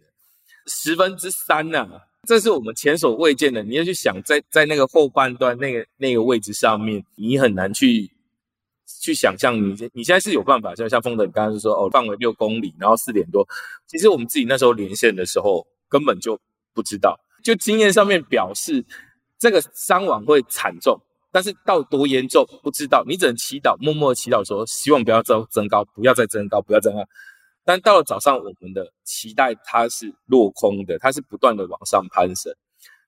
[0.66, 1.88] 十分之三呐、
[2.28, 3.62] 这是我们前所未见的。
[3.62, 8.10] 你要去想，在在那个后半段那个那个位置上面，你很难去
[9.04, 13.48] 去想象你你现在是有办法，像像风德你刚刚说哦，范围六公里，然后四点多，
[13.86, 16.40] 其实我们自己那时候连线的时候根本就
[16.74, 17.16] 不知道。
[17.46, 18.84] 就经验上面表示，
[19.38, 21.00] 这个伤亡会惨重，
[21.32, 27.08] 但是到多严重不知道，你只能祈祷，默默祈祷说，希望不要再增高，不要再增高，不要再增高。
[27.64, 32.52] 但到了早上，我们的期待它是落空的，它是不断的往上攀升。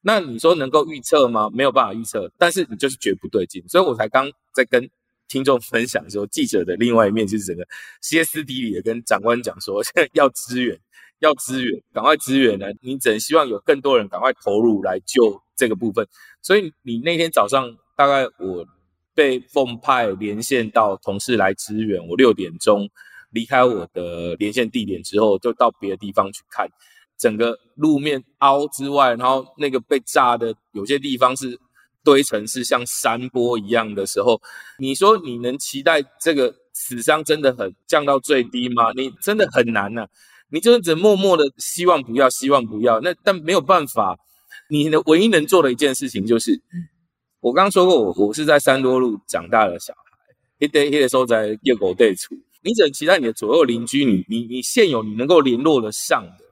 [0.01, 1.49] 那你说能够预测吗？
[1.51, 4.87] 没有办法预测，但是你就是觉不对劲，所以我才刚在跟
[5.27, 7.67] 听众分享说，记者的另外一面就是整个
[8.01, 10.79] 歇斯底里的跟长官讲说，现在要支援。
[11.19, 12.67] 要支援，赶快支援呢！
[12.81, 16.07] 你只能希望有更多人赶快投入来救这个部分。
[16.41, 18.65] 所以你那天早上大概我
[19.15, 22.87] 被奉派连线到同事来支援，我六点钟
[23.31, 26.67] 离开我的连线地点之后，就到别的地方去看
[27.17, 31.59] 整个路面凹之外，然后那个被炸的有些地方是
[32.03, 34.39] 堆成是像山坡一样的时候，
[34.77, 38.91] 你说你能期待这个死伤真的很降到最低吗？
[38.95, 40.07] 你真的很难呐、啊。
[40.49, 42.99] 你就是只默默的希望不要，希望不要。
[43.01, 44.17] 那但没有办法，
[44.69, 46.61] 你的唯一能做的一件事情就是，
[47.39, 50.01] 我刚刚说过，我我是在三多路长大的小孩，
[50.59, 52.35] 一堆一堆时候在夜狗对处。
[52.63, 56.43] 你只能期待你的左右邻居，你你你现有你能够联络得上的，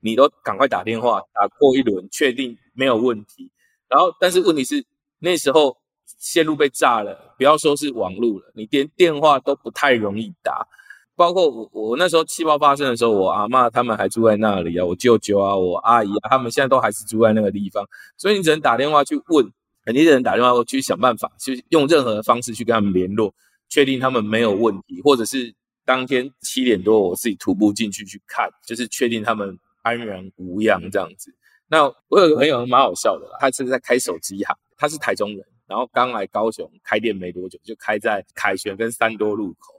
[0.00, 3.50] 你都赶快打电话打过一轮，确定没有问题。
[3.88, 4.82] 然后，但是问题是
[5.18, 10.66] 那时候线路被炸了，不要说是网路了，你连电话都不太容易打。
[11.14, 19.46] 包括我，我那时候气泡发生的时候，我阿嬷他们还住在那里啊，我舅舅啊，我阿姨啊，他们现在都还是住在那个地方，所以你只能打电话去问，
[19.84, 23.32] 肯定只能打电话去想办法，去用任何的方式去跟他们联络，
[23.68, 31.34] 确定他们没有问题，或者是当天七点多我自己徒步进去去看，就是确定他们安然无恙这样子。
[31.68, 39.71] 那我有个朋友蛮好笑的，他是在开手机行，他是台中人，然后刚来高雄开店没多久，就开在凯旋跟三多路口。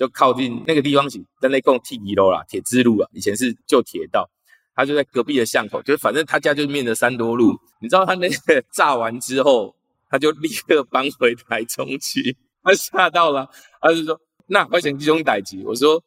[0.00, 4.30] 就靠近那个地方是在那共 T 一楼啦，铁支路啊，以前是旧铁道，
[4.74, 7.54] 他就在隔壁的巷口，就是反正他家就面着三多路。
[7.82, 9.76] 你知道他那个炸完之后，
[10.08, 12.34] 他就立刻搬回台中去，
[12.64, 13.46] 他吓到了，
[13.82, 16.02] 他就说：“那快钱集中逮级。”我说：“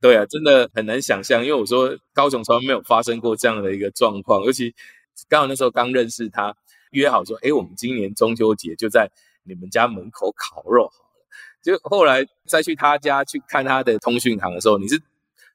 [0.00, 4.74] 对啊，真的很难想象，因为我说高雄从来没有发生过这样的一个状况，尤其
[5.28, 6.56] 刚好那时候刚认识他，
[6.92, 9.10] 约好说：‘哎，我们今年中秋节就在
[9.42, 10.90] 你们家门口烤肉。’”
[11.64, 15.00] 就后来再去他家去看他的通讯行的时候，你是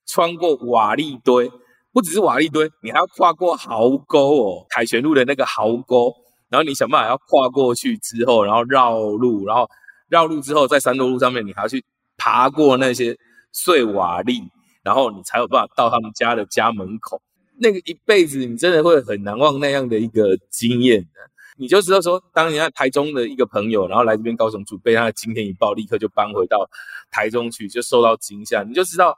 [0.08, 1.52] 穿过瓦砾堆，
[1.94, 6.12] 不只是瓦砾堆，你还要跨过壕沟哦，凯旋路的那个壕沟，
[6.50, 9.70] 然后你想办法要跨过去之后，然后绕路，然后
[10.10, 11.86] 绕路之后在三路路上面，你还要去
[12.18, 13.16] 爬过那些
[13.52, 14.50] 碎瓦砾，
[14.82, 17.22] 然后你才有办法到他们家的家门口。
[17.62, 21.30] 那个一辈子你真的会很难忘那样的一个经验的。
[21.60, 26.66] 你就知道说，当人家台中的一个朋友，然后来这边高雄住，被他的惊天一爆，立刻就搬回到
[27.12, 28.64] 台中去，就受到惊吓。
[28.64, 29.14] 你就知道，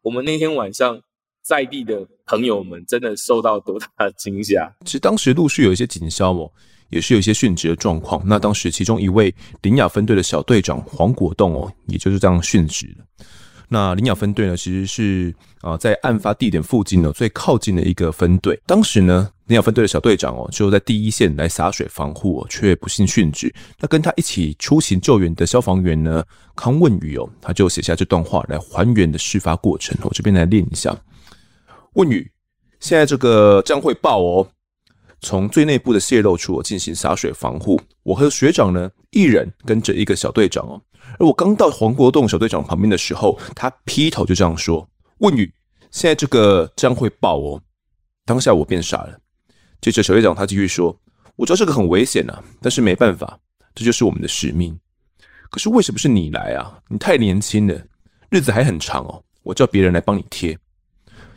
[0.00, 1.00] 我们那天晚上
[1.42, 4.72] 在地的朋友们真的受到多大的惊吓。
[4.84, 6.48] 其实当时陆续有一些警消哦，
[6.88, 8.22] 也是有一些殉职的状况。
[8.24, 13.04] 那当时其中一位苓雅分队的小队长黄果栋哦，也就是这样殉职了。
[13.72, 18.60] 那林雅分队呢，其实是啊，在案发地点附近呢最靠近的一个分队。
[18.66, 23.50] 当时呢，林雅分队的小队长哦，就在第一线来洒水防护，却不幸殉职。
[23.80, 26.22] 那跟他一起出行救援的消防员呢，
[26.54, 29.96] 康问宇哦，他就写下这段话来还原的事发过程。
[30.02, 30.94] 我这边来念一下：
[31.94, 32.30] 问宇，
[32.78, 34.46] 现在这个将会爆哦，
[35.22, 37.80] 从最内部的泄漏处进行洒水防护。
[38.02, 40.82] 我和学长呢，一人跟着一个小队长哦。
[41.18, 44.86] 而我刚到黄国栋小队长旁边的时候，他劈头就这样说
[45.18, 45.52] ：“问宇，
[45.90, 47.62] 现在这个将会爆哦。”
[48.26, 49.18] 当下我变傻了。
[49.80, 50.96] 接着小队长他继续说
[51.36, 53.38] ：“我知道这个很危险啊，但是没办法，
[53.74, 54.78] 这就是我们的使命。
[55.50, 56.78] 可是为什么是你来啊？
[56.88, 57.78] 你太年轻了，
[58.30, 59.22] 日子还很长哦。
[59.42, 60.56] 我叫别人来帮你贴。”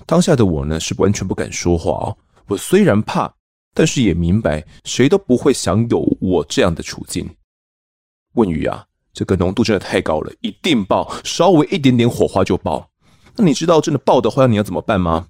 [0.06, 2.16] 当下的我呢，是完全不敢说话哦。
[2.48, 3.34] 我虽然怕，
[3.74, 7.28] 但是也明白，谁都不会想有我这样的处境。
[8.36, 8.86] 问宇啊。
[9.14, 12.92] 这个浓度真的太高了，一定爆，稍微一点点火花就爆。
[13.38, 15.30] 那你知道真的爆的话，你要怎么办吗？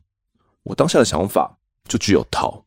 [0.63, 2.65] 我当下的想法就只有逃。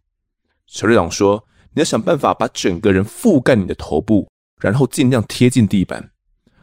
[0.69, 6.09] 小队长说：“你要想办法把整个人覆盖你的头部，然后尽量贴近地板。”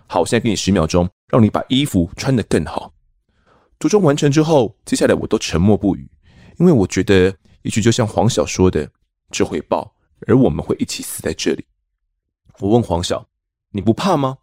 [0.08, 2.94] 好，我现在给你十秒钟，让你把衣服穿得更好。
[3.82, 6.10] 组装完成之后，接下来我都沉默不语，
[6.60, 8.90] 因为我觉得，也许就像黄小说的，
[9.32, 9.94] 这会爆，
[10.28, 11.66] 而我们会一起死在这里。
[12.60, 13.28] 我问黄小
[13.76, 14.38] ：“你不怕吗？”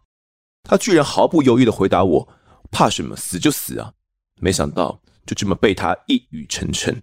[0.63, 2.29] 他居然毫不犹豫地回答我
[2.71, 3.15] ：“怕什么？
[3.15, 3.91] 死就死啊！”
[4.39, 6.95] 没想到就这么被他一语成谶。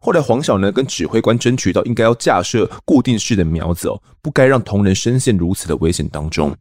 [0.00, 6.56] 后来黄小呢跟指挥官争取到应该要架设固定式的苗子哦，不该让同仁深陷如此的危险当中。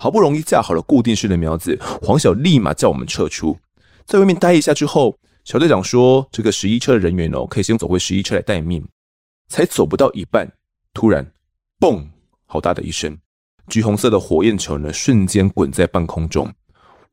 [0.00, 3.56] 好不容易架好了固定式的苗子，黄小立马叫我们撤出，
[4.06, 8.86] 在外面待一下之后，小队长说：“这个十一车的人员哦，可以先走回十一车来待命。”
[9.48, 10.50] 才走不到一半，
[10.92, 11.24] 突然
[11.80, 12.06] “嘣”
[12.46, 13.16] 好大的一声。
[13.68, 16.50] 橘红色的火焰球呢，瞬间滚在半空中。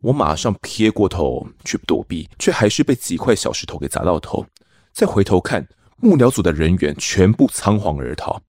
[0.02, 4.46] 我马上撇过头去躲避，却还是被几块小石头给砸到头。
[4.94, 8.42] 再回头看，幕僚组的人员全部仓皇而逃。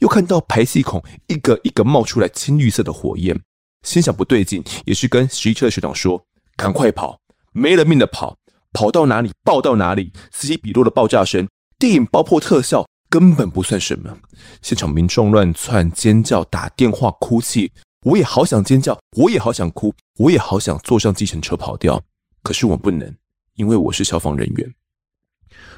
[0.00, 3.38] 又看到排气孔一个一个冒出来青绿色的火焰，
[3.82, 6.20] 心想不对劲，也是跟十一车的学长说
[6.56, 7.18] ：“赶快跑，
[7.52, 8.36] 没了命的跑，
[8.72, 11.46] 跑到哪里爆到哪里。”此起彼落的爆炸声，
[11.78, 12.84] 电影爆破特效。
[13.12, 14.16] 根本不算什么，
[14.62, 17.70] 现场民众乱窜、尖叫、打电话、哭泣，
[18.06, 22.02] 我也好想尖叫，我也好想哭，我也好想坐上计程车跑掉，
[22.42, 23.14] 可是我不能，
[23.56, 24.74] 因为我是消防人员。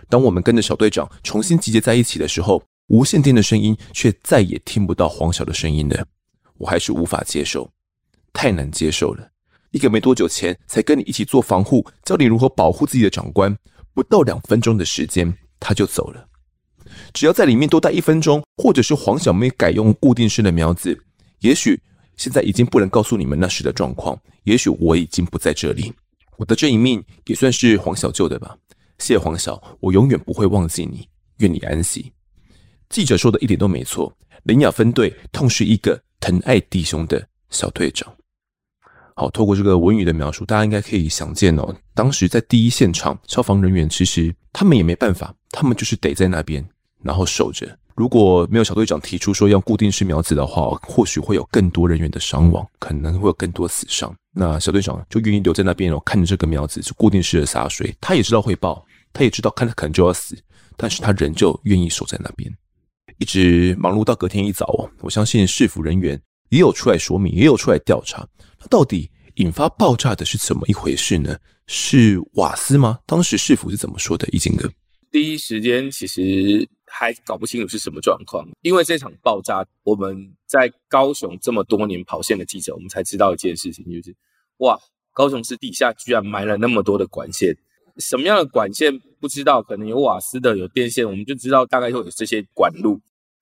[0.08, 6.06] 当我们跟着小队长重新集结在一起的时候，无线电的声音却再也听不到黄晓的声音了，
[6.58, 7.68] 我还是无法接受，
[8.32, 9.28] 太难接受了。
[9.72, 13.58] 一个没多久前才跟你一起做防护、教你如何保护自己的长官，
[13.92, 16.28] 不到两分钟的时间他就走了。
[17.12, 20.98] 只要在里面多待一分钟，或者是黄小妹改用固定式的苗子，
[21.40, 21.80] 也许
[22.16, 24.18] 现在已经不能告诉你们那时的状况。
[24.44, 25.92] 也许我已经不在这里，
[26.36, 28.56] 我的这一命也算是黄小救的吧。
[28.98, 32.12] 谢黄晓，我永远不会忘记你，愿你安息。
[32.90, 38.14] 记者说的一点都没错，苓雅分队痛失一个疼爱弟兄的小队长。
[39.16, 46.64] 好，透过这个文语的描述，大家应该可以想见哦，当时在第一现场，消防人员其实他们也没办法，他们就是得在那边，
[47.04, 47.78] 然后守着。
[47.94, 54.12] 如果没有小队长提出说要固定式苗子的话，或许会有更多人员的伤亡，可能会有更多死伤。
[54.32, 57.94] 那小队长就愿意留在那边哦，看着这个苗子是固定式的洒水。
[58.00, 60.36] 他也知道会爆，他也知道看他可能就要死，
[60.76, 62.52] 但是他仍旧愿意守在那边，
[63.18, 64.90] 一直忙碌到隔天一早哦。
[65.02, 68.26] 我相信市府人员也有出来说明，也有出来调查。
[68.58, 71.36] 那到底引发爆炸的是怎么一回事呢？
[71.68, 72.98] 是瓦斯吗？
[73.06, 74.28] 当时市府是怎么说的？
[74.30, 74.68] 一金哥，
[75.12, 84.14] 第一时间其实还搞不清楚是什么状况，因为这场爆炸，我们在高雄这么多年跑线的记者，我们才知道一件事情，就是
[84.58, 84.78] 哇，
[85.12, 87.52] 高雄市底下居然埋了那么多的管线，
[87.96, 93.00] 什么样的管线不知道，可能有瓦斯的，有电线，我们就知道大概会有这些管路，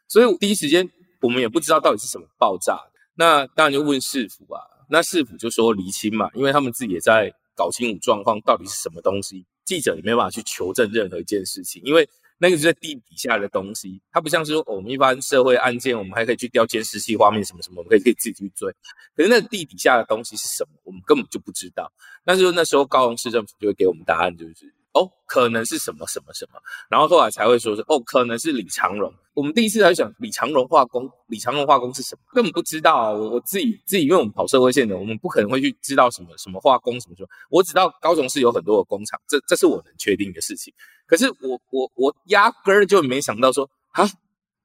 [0.09, 0.89] 所以第一时间
[1.21, 2.81] 我们也不知道到底是什么爆炸，
[3.17, 4.61] 那当然就问市府啊。
[4.89, 9.45] 那市府就说厘清嘛，因为他们自己也在搞清楚状况，到底是什么东西。
[9.65, 12.07] 记者也没办法去求证任何一件事情，因为
[12.43, 18.69] 那个就在地底下的东西，它不像是我们一般社会案件，我们还可以去调监视器画面什么什么，我们可以可以自己去追。
[19.15, 21.93] 可是那地底下的东西是什么，我们根本就不知道。
[22.25, 24.75] 但是那时候高雄市政府就会给我们答案，就是。
[24.95, 29.13] 哦，可能是什么什么什么，然后后来才会说是哦，可能是李长荣。
[29.35, 33.11] 我们第一次在想李长荣化工，李长荣化工是什么，根本不知道啊。
[33.11, 37.29] 我我自己自己，因为我们跑社会线的，我们不可能会去知道什么什么化工什么什么。
[37.49, 40.73] 我知道高雄市有很多的工厂，这这是我能确定的事情。
[41.07, 44.07] 可是我我我压根儿就没想到说啊，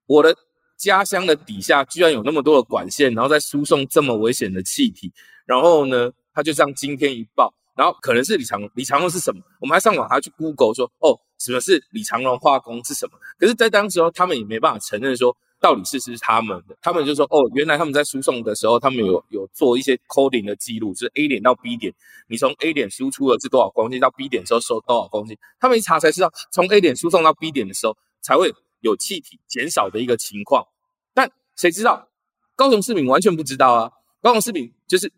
[0.08, 0.36] 我的
[0.78, 5.10] 家乡的底下居然有那么多的管线，然后在输送这么危险的气体，
[5.46, 7.54] 然后呢，他就这样惊天一爆。
[7.78, 9.40] 然后可能是李长荣，李长荣是什么？
[9.62, 13.20] 我们还上网还去 Google 说，哦，什么是李长荣化工是什么？
[13.38, 16.76] 可是，在当时候，他们也没办法承认说到底是是他们的。
[16.82, 21.94] 他们就说，哦，原来他们在输送的时候，他们有有做一些 coding 的记录，就是 A 点到 B 点，
[22.28, 25.38] 你从 A 点输出的是多少公斤，到 B 点的时候收多少公斤。
[25.60, 30.66] 他们一查才知道，从 A 点输送到 B 点的时候，才会有气体减少的一个情况。
[31.14, 32.10] 但谁知道？
[32.56, 33.92] 高雄市民完全不知道啊！
[34.20, 35.14] 高雄市民就是。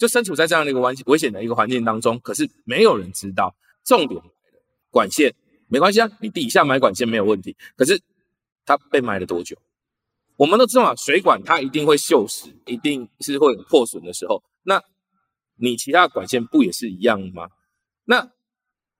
[0.00, 3.54] 就身处在这样的一个危危险的一个环境当中，可是没有人知道。
[3.84, 5.34] 重点来了，管线
[5.68, 7.54] 没关系啊，你底下埋管线没有问题。
[7.76, 8.00] 可是
[8.64, 9.58] 它被埋了多久？
[10.36, 14.42] 我们都知道，水管它一定会锈蚀，一定是会有破损的时候。
[14.62, 14.82] 那
[15.56, 17.50] 你其他的管线不也是一样吗？
[18.06, 18.30] 那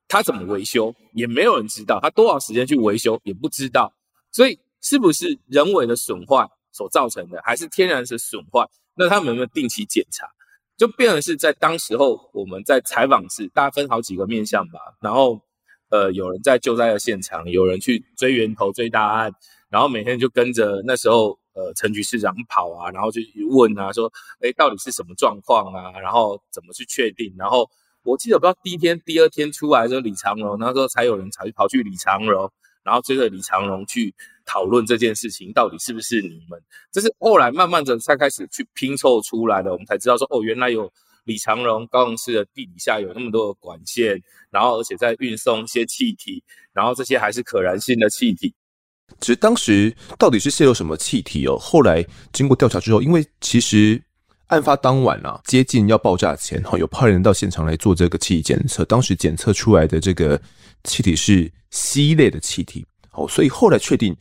[0.06, 3.94] 它怎么维修也没有人知道，它多少时间去维修也不知道。
[4.30, 8.68] 所以是不是人为的损坏所造成的，还是天然的损坏？
[8.94, 10.26] 那他们有没有定期检查？
[10.80, 14.80] 就变成是在当时候，我们在采访时，大家分好几个面向吧。
[15.02, 15.38] 然后，
[15.90, 19.30] 呃，有人在救灾的现场，有人去追源头、追大案，
[19.68, 26.00] 然后每天就跟着那时候，呃，陈局市长跑啊，然后就问啊，说，诶，到底是什么状况啊？
[26.00, 27.30] 然后怎么去确定？
[27.36, 27.68] 然后
[28.02, 32.50] 我记得不知道第一天、第二天出来的时候，李长荣，那时候才有人才跑去李长荣，
[32.82, 34.14] 然后追着李长荣去。
[34.46, 48.52] 讨论这件事情到底是不是你们，这是后来慢慢的才开始去拼凑出来的，我们才知道说哦，原来有李长荣高雄市的地底下有那么多的管线，然后而且在运送一些气体，然后这些还是可燃性的气体。
[49.20, 51.56] 其实当时到底是泄漏什么气体哦？
[51.56, 54.02] 后来经过调查之后，因为其实
[54.50, 60.40] 案发当晚啊，接近要爆炸前哈，有派人到现场来做这个气体检测，当时检测出来的这个
[60.84, 64.14] 气体是烯类的气体，哦，所以后来确定。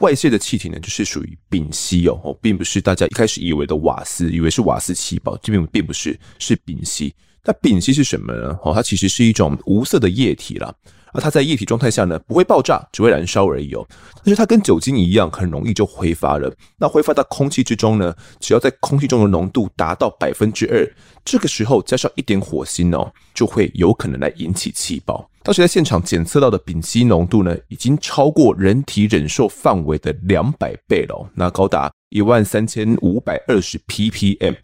[0.00, 7.12] 外泄的气体呢，就是属于丙烯哦，哦，并不是大家一开始以为的瓦斯，以为是瓦斯气爆，这并并不是，是丙烯。
[7.44, 8.58] 那丙烯是什么呢？
[8.62, 10.74] 哦，它其实是一种无色的液体啦，
[11.12, 13.86] 而它在液体状态下呢，不会爆炸，只会燃烧而已哦。
[14.16, 16.52] 但是它跟酒精一样，很容易就挥发了。
[16.76, 20.86] 那挥发到空气之中呢，只要在空气中的浓度达到百分之二，
[21.24, 25.26] 这个时候加上一点火星哦，就会有可能来引起气爆。
[25.42, 34.54] 当时在现场检测到的丙烯浓度呢，已经超过人体忍受范围的两百倍了，那高达一万三千五百二十 ppm。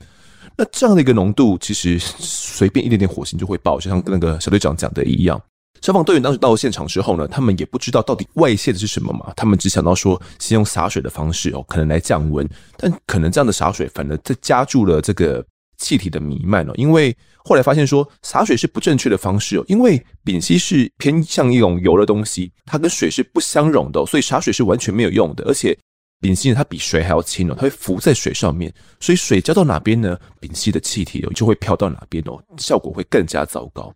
[0.57, 5.41] 那这样的一个浓度，其实随便一点点火星就会爆，就像那个小队长讲的一样。
[5.81, 15.45] 消防队员当时到了现场之后呢，他们也不知道到底外泄的是什么嘛，他们只想到说先用洒水的方式哦，可能来降温，但可能这样的洒水反而在加注了这个
[15.77, 17.17] 气体的弥漫哦，因为。
[17.47, 25.45] 后来发现说洒水是不正确的方式哦，因为丙烯是偏向一种油的东西，它跟水是不相容的，所以洒水是完全没有用的。
[25.45, 25.79] 而且
[26.21, 33.93] 丙烯它比水还要轻哦，它会浮在水上面，所以水浇到哪边呢，丙烯的气体哦就会飘到哪边哦，效果会更加糟糕。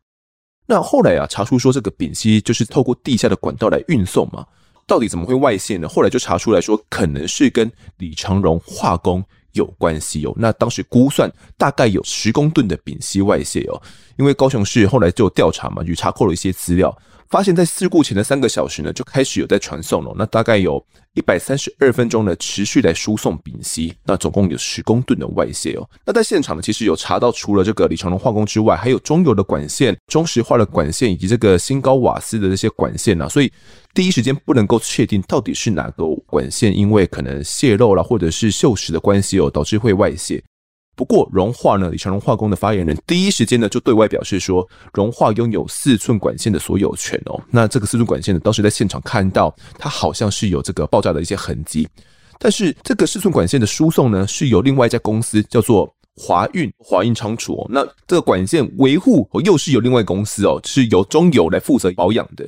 [0.67, 4.45] 那后来啊，查出说这个丙烯就是透过地下的管道来运送嘛，
[4.87, 5.89] 到底怎么会外泄呢？
[5.89, 10.35] 后来就查出来说，可能是跟李长荣化工有关系哦。
[10.37, 13.81] 那当时估算大概有十公吨的丙烯外泄哦，
[14.19, 16.95] 因为高雄市后来就调查嘛，去查扣了一些资料。
[17.31, 20.15] 发现，在事故前的三个小时呢，就开始有在传送了。
[20.17, 23.95] 那大概有一百三十二分钟呢，持续来输送丙烯。
[24.03, 25.87] 那总共有十公吨的外泄哦。
[26.07, 33.29] 那在现场呢，其实有查到，除了这个李长龙化工之外，还有中油的管线、中石化的管线以及这个新高瓦斯的这些管线啊。
[33.29, 33.53] 所以
[33.93, 40.43] 第一时间不能够确定到底是哪个管线，因为可能泄漏了，或者是锈蚀的关系哦，导致会外泄。
[40.99, 47.41] 不过，融化呢，李长荣化工的发言人第一时间呢就对外表示说，融化拥有四寸管线的所有权哦。
[47.53, 51.87] 那这个四寸管线呢，当时在现场看到它好像是有这个爆炸的一些痕迹，
[52.37, 57.67] 但是这个四寸管线的输送呢，是由另外一家公司叫做华运华运仓储哦。
[57.71, 62.45] 那这个管线维护又是由另外公司哦，是由中油来负责保养的。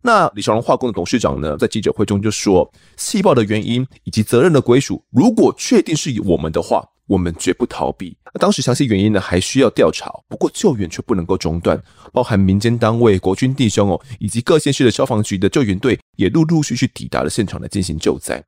[0.00, 6.82] 那李长荣化工的董事长呢，在记者会中就说，气爆的原因以及责任的归属，如果确定是我们的话。
[7.06, 8.16] 我们绝不逃避。
[8.32, 10.10] 那当时详细原因呢，还需要调查。
[10.28, 11.80] 不过救援却不能够中断，
[12.12, 18.42] 包含民间单位、国军弟兄哦，以及各县市的消防局的救援队，也陆陆续续抵达了现场来进行救灾。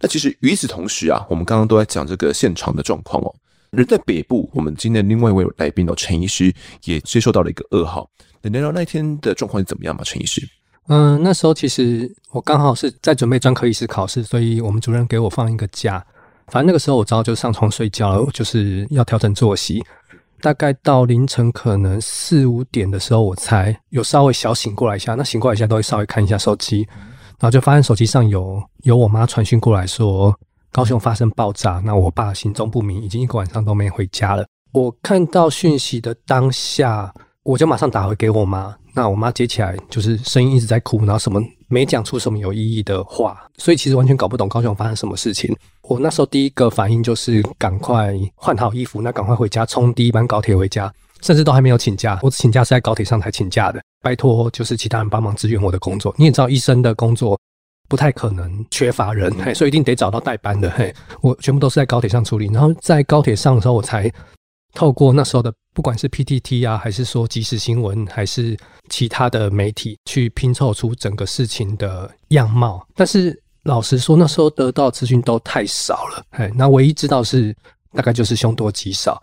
[0.00, 3.34] 那其实与此同时啊，我们刚刚都在讲这个现场的状况哦。
[3.70, 8.08] 人在北部，我们今天另外一位来宾哦，陈医师也接受到了一个噩耗。
[8.42, 10.02] 能聊聊那天的状况是怎么样吗？
[10.04, 10.46] 陈医师？
[10.86, 16.04] 嗯，那时候其实我刚好是在准备专科医师考试，所以我们主任给我放一个假。
[16.48, 19.82] 反正那个时候我早就上床睡觉了，就是要调整作息。
[20.40, 25.14] 大概到凌晨可能四五点的时候，我才有稍微小醒过来一下。
[25.14, 26.86] 那醒过来一下都会稍微看一下手机，
[27.38, 30.38] 然后就发现手机上有有我妈传讯过来说
[30.70, 34.44] 高雄发生爆炸，那我爸行踪不明，已经一个晚上都没回家了。
[34.72, 37.10] 我看到讯息的当下，
[37.42, 38.76] 我就马上打回给我妈。
[38.92, 45.56] 那我妈接起来就是声音一直在哭，然后什么没讲出什么有意义的话，所以其实完全搞不懂高雄发生什么事情。
[45.88, 52.18] 我那时候第一个反应就是赶快换好衣服，那赶快回家，冲第一班高铁回家，甚至都还没有请假。
[52.22, 56.14] 我请假是在高铁上才请假的，拜托就是其他人帮忙支援我的工作。
[56.16, 57.38] 你也知道医生的工作
[57.88, 60.70] 不太可能缺乏人，嘿，所以一定得找到代班的。
[60.70, 64.10] 嘿，我全部都是在高铁上处理，然后在高铁上的时候，我才。
[64.76, 68.58] 透过那时候的不管是 PTT 啊，还是说即时新闻，还是
[68.88, 72.84] 其他的媒体，去拼凑出整个事情的样貌。
[72.96, 76.24] 但是老实说，那时候得到资讯都太少了。
[76.30, 77.54] 哎，那唯一知道是
[77.92, 79.20] 大概就是凶多吉少。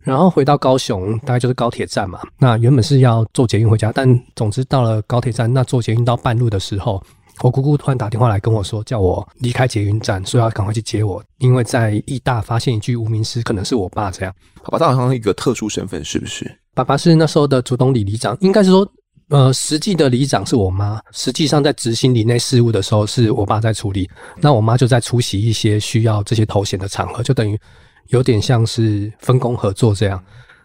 [0.00, 2.20] 然后回到高雄，大概就是高铁站嘛。
[2.38, 7.02] 那原本是要坐捷运回家，但总之到了高铁站，那坐捷运到半路的时候。
[7.40, 14.34] 我姑姑突然打电话来跟我说，叫我离开捷运站，说要赶快去接我，因为在义大发现一具无名尸，可能是我爸这样。
[14.64, 16.50] 爸爸他好像一个特殊身份，是不是？
[16.74, 18.88] 爸爸是那时候的竹东里里长，应该是说，
[19.28, 24.08] 呃，实际的里长是我妈，实际上在执行里内事务的时候是我爸在处理，
[24.40, 27.58] 那我妈就在出席一些需要这些头衔的场合，就等于
[28.06, 30.22] 有点像是分工合作这样。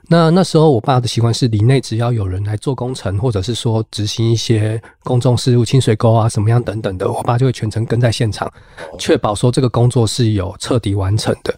[0.09, 8.51] 那那时候，我爸的习惯是，里内只要有人来做工程，或者是说执行一些公众事务、清水沟啊什么样等等的，我爸就会全程跟在现场，
[8.99, 11.53] 确保说这个工作是有彻底完成的。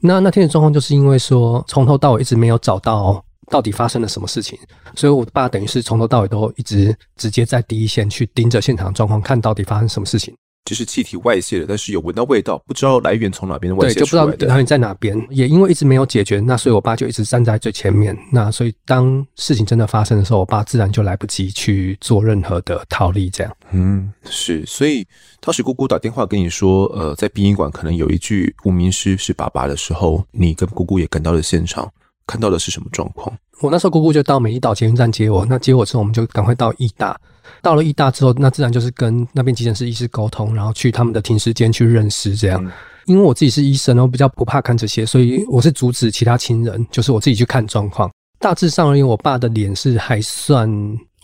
[0.00, 3.22] 那那天的状况就是因为说，从头到尾一直没有找到
[3.52, 4.58] 到底发生了什么事情，
[4.96, 10.34] 所以我爸等于是从头到尾都一直直接在第一线去盯着现场状况，看到底发生什么事情。
[10.64, 13.94] 就是气体外泄了，但是有闻到味道，不知道来源从哪边的外泄。
[13.94, 15.20] 对，就不知道来源在哪边。
[15.28, 18.16] 也因为一直没有解决，那所以我爸就一直站在最前面。
[18.30, 23.28] 那所以当事情真的发生的时候，我爸自然就来不及去做任何的逃离。
[23.28, 24.64] 这样，嗯，是。
[24.64, 25.04] 所以
[25.40, 31.92] 当时姑姑打电话跟你说，呃，在殡仪馆可能有一具无名尸是爸爸的时候，你跟姑姑也赶到了现场，
[32.32, 33.30] 看到的是什么状况？
[33.60, 37.14] 我那时候姑姑就到美丽岛捷运站接我，那接我之后，我们就赶快到义大。
[37.60, 42.64] 到了义大之后，那自然就是跟那边急诊室医师沟通，然后去他们的停尸间去认尸这样。
[42.64, 42.72] 嗯、
[43.04, 48.10] 因为我自己是医生，我比较不怕看这些，所以我是阻止其他亲人，就是我自己去看状况。
[48.38, 50.66] 大致上而言，我爸的脸是还算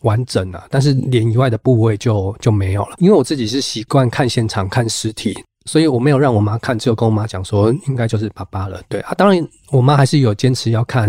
[0.02, 2.96] 完整啊，但是脸以外的部位就就没有了。
[2.98, 5.34] 因为我自己是习惯看现场看尸体，
[5.68, 8.82] 所以我没有让我妈看，只有跟我妈讲说应该就是爸爸了。
[8.88, 11.08] 对啊，当然我妈还是有坚持要看。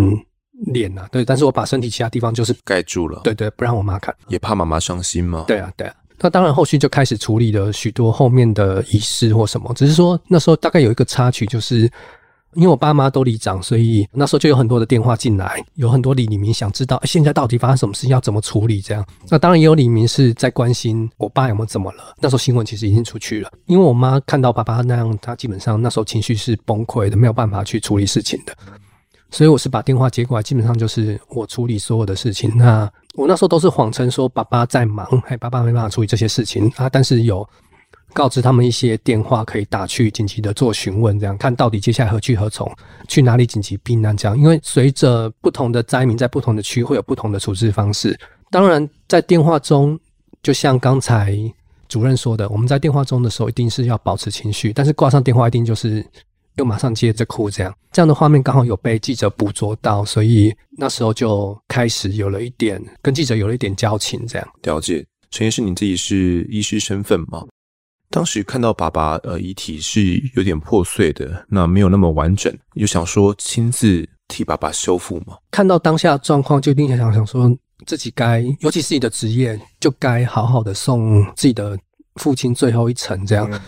[0.74, 5.46] 脸呐、啊，对，但是我把身体其他地方就是盖住了，对对，不让我妈看，也怕妈妈伤心吗？
[5.48, 5.96] 对啊，对啊。
[6.20, 11.90] 那当然，后续就开始处理了许多后面的仪式或什么，只是说那时候大概有一个插曲，就是
[12.60, 19.06] 因为我爸妈都里长，所以那时候就有很多的电话进来，有很多李李明想知道现在到底发生什么事情，要怎么处理这样。
[19.30, 22.14] 那当然也有李明是在关心我爸有没有怎么了。
[22.20, 28.54] 那时候新闻其实已经出去了，因为我妈看到爸爸那样，她基本上那时候情绪是崩溃的，没有办法去处理事情的。
[29.32, 32.52] 所以我是把电话接过来，基本上就是我处理所有的事情。
[32.58, 36.90] 那我那时候都是谎称说爸爸在忙，哎，爸爸没办法处理这些事情啊。
[36.90, 37.48] 但是有
[38.14, 42.72] 告知他们一些电话可以打去紧急的做询问，这样看到底接下来何去何从，
[43.08, 44.38] 去哪里紧急避难这样。
[44.38, 48.18] 因为随着不同的灾民在不同的区会有不同的处置方式。
[48.52, 50.00] 当然，在电话中，
[50.42, 51.38] 就像刚才
[51.88, 56.06] 主任说的，我们在电话中的时候一定是要保持情绪，但是挂上电话一定就是。
[56.56, 64.46] 又马上接着哭，这样这样的画面刚好有被记者捕捉到，所以那时候就开始有了一点跟记者有了一点交情，这样。
[64.64, 67.46] 了解，陈医师，你自己是医师身份吗？
[68.10, 75.38] 当时看到爸爸呃遗体是有点破碎的，那没有那么完整，又想说亲自替爸爸修复嘛？
[75.52, 77.50] 看到当下状况，就一定想想说
[77.86, 81.78] 自己该，尤其是你的职业，就该好好的送自己的
[82.16, 83.48] 父亲最后一程，这样。
[83.52, 83.62] 嗯、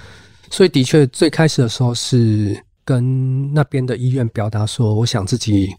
[0.49, 2.61] 所以的确，最开始的时候是。
[2.83, 5.69] 跟那边的医院表达说，我想自己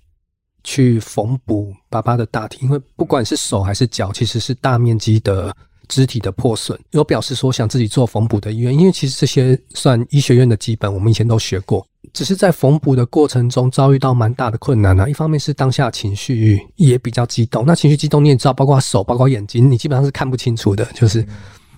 [0.62, 5.54] 去缝补爸爸的大体，因为不管是手还是脚，其实是大面积的
[5.92, 6.78] 肢体的破损。
[6.92, 11.86] 有表示说想自己做缝补的医院，因为其实这些算医学院的基本，我们以前都学过。
[12.14, 15.06] 只是在缝补的过程中遭遇到蛮大的困难啊。
[15.06, 20.84] 一方面是当下情绪也比较激动，那情绪激动你也知道，包括手、包括眼睛，你基本上是看不清楚的。
[20.94, 21.24] 就是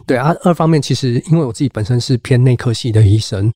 [0.07, 0.33] 对啊。
[0.45, 3.53] 二方面其实因为我自己本身是偏内科系的医生。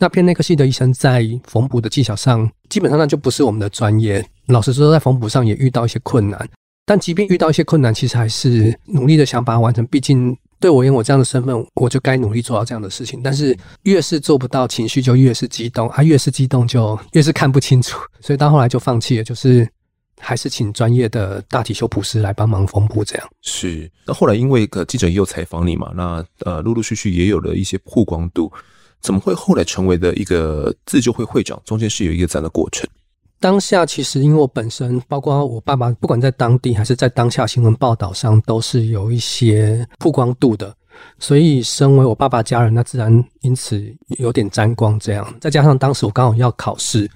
[0.00, 4.24] 那偏内科系的医生在缝补的技巧上，基本上那就不是我们的专业。
[4.46, 6.48] 老实说，在缝补上也遇到一些困难。
[6.84, 9.86] 但即便遇到一些困难，其实还是努力的想把它完成。
[9.86, 13.20] 毕竟对我而言，我这样的身份，我就该努力做到这样的事情。
[13.22, 17.98] 但是越是做不到，情绪就越是激动啊，越是激动就越是看不清楚。
[18.20, 19.68] 所以到后来就放弃了，就是
[20.18, 23.04] 还是请专业的大体修补师来帮忙缝补。
[23.04, 23.90] 这样是。
[24.04, 28.52] 那后来因为个记者也有采访你嘛，那呃，陆陆续续也有了一些曝光度。
[29.00, 31.60] 怎么会后来成为的一个自救会会长？
[31.64, 32.88] 中间是有一个这样的过程。
[33.42, 40.72] 当下其实因为我本身，包括我爸爸，不管在当地还是在当下新闻报道上，都是有一些曝光度的，
[41.18, 43.84] 所以身为我爸爸家人，那自然因此
[44.18, 44.96] 有点沾光。
[45.00, 47.10] 这样，再加上当时我刚好要考试，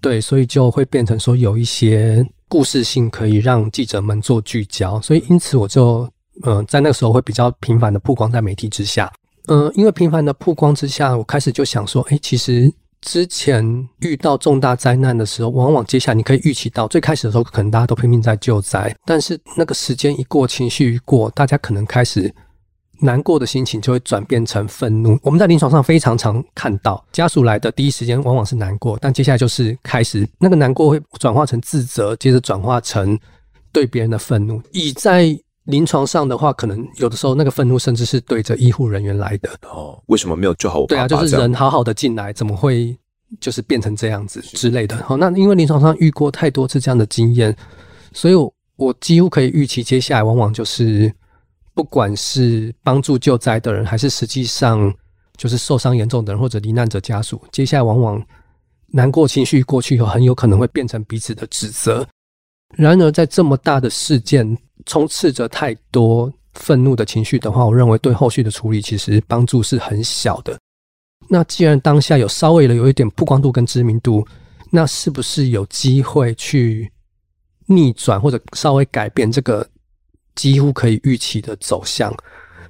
[0.00, 6.00] 对，所以就会变成说有一些故事性可以让记者们做聚焦，所以因此我就
[6.42, 9.08] 嗯、呃，在那个时候会比较频繁的曝光在媒体之下。
[9.46, 12.72] 嗯、呃，因为频繁的曝光之下，我开始就想说，哎，其实
[13.04, 22.34] 之前遇到重大灾难的时候，往往接下来你可以预期到，最开始的时候可能大家都拼命在救灾，但是那个时间一过，情绪一过，大家可能开始
[23.00, 25.18] 难过的心情就会转变成愤怒。
[25.22, 33.18] 我们在临床上非常常看到，家属来的第一时间往往是难过，但接下来就是开始那个难过会转化成自责，接着转化成
[33.70, 35.38] 对别人的愤怒，已在。
[35.64, 39.50] 临床上的话，可能有的时候那个愤怒甚至是对着医护人员来的。
[39.62, 41.08] 哦，为什么没有救好我爸爸？
[41.08, 42.96] 对啊，就是人好好的进来，怎么会
[43.40, 44.96] 就是变成这样子之类的？
[45.04, 47.56] 好，那因为临床上遇过太多次这样的经验，
[48.12, 51.12] 所以我我几乎可以预期，接下来往往就是
[51.72, 54.92] 不管是帮助救灾的人，还是实际上
[55.36, 58.22] 就是受伤严重的人或者罹难者家属，接下来往往
[58.88, 62.06] 难过情绪过去以后，很有可能会变成彼此的指责。
[62.76, 64.56] 然而，在这么大的事件，
[64.86, 70.58] 充斥着太多愤怒的情绪的话，我认为对后续的处理其实帮助是很小的。
[71.28, 74.26] 那既然当下有稍微的有一点曝光度跟知名度，
[74.70, 76.90] 那是不是有机会去
[77.66, 79.66] 逆转或者稍微改变这个
[80.34, 82.14] 几乎可以预期的走向？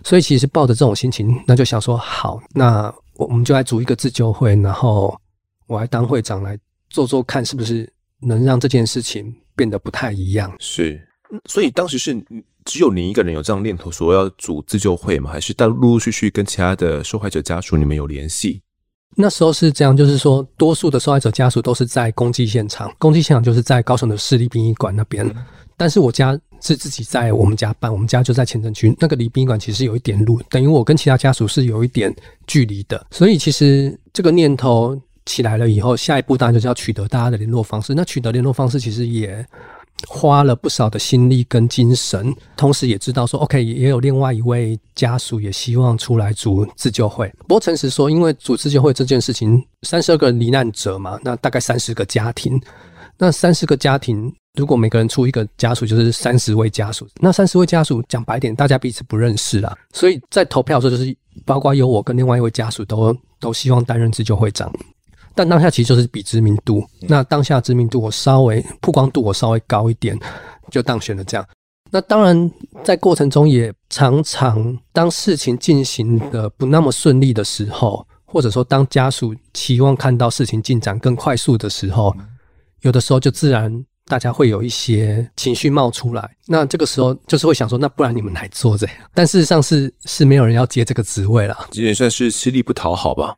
[0.05, 5.19] 所以其实抱着这种心情，那就想说好，那我们就来组一个自救会，然后
[5.67, 6.59] 我来当会长来
[6.91, 7.91] 做做看，是不是
[8.21, 10.55] 能让这件事情变得不太一样？
[10.61, 11.01] 是。
[11.49, 12.15] 所以当时是
[12.65, 15.31] 只有您一个人有这样念头，说要组自救会吗？
[15.31, 18.61] 还是但陆陆续续跟其他的受害者家属你们有联系？
[19.17, 25.25] 那时候是这样，就是说，多数的受害者家属都是在公祭现场，公祭现场就是在高雄的市立殡仪馆那边。
[25.77, 32.13] 但是我家是自己在我们家办，我们家就在前镇区，那个离殡仪馆其实有一点路，等于我跟其他家属是有一点
[32.47, 33.07] 距离的。
[33.11, 37.95] 所以其实这个念头起来了以后，下一步当然就是要取得大家的联络方式。
[37.95, 39.47] 那取得联络方式其实也。
[40.09, 47.33] 花了不少的心力跟精神，同时也知道说，OK，也有另外一位家属也希望出来组自救会。
[47.49, 52.61] 不过诚实说，因为组自救会这件事情，三十二个罹难者嘛，那大概三十个家庭，
[53.19, 57.07] 那三十个家庭如果每个人出一个家属，就是三十位家属。
[57.21, 64.73] 那三十位家属讲白点，大家彼此不认识啦，所以在投票的时候，就是包括有我跟另外一位家属都都希望担任自救会长。
[65.35, 70.19] 但当下其实就是比知名度，那当下知名度我稍微曝光度我稍微高一点，
[70.71, 71.47] 就当选了这样。
[71.91, 72.51] 那当然
[72.83, 82.15] 在过程中也常常当事情进行的不那么顺利的时候，或者说当家属期望看到事情进展更快速的时候，
[82.81, 86.29] 有的时候就自然大家会有一些情绪冒出来。
[86.47, 88.97] 那这个时候就是会想说，那不然你们来做这样。
[89.15, 93.37] 但事实上是是没有人要接这个职位了，也算是吃力不讨好吧。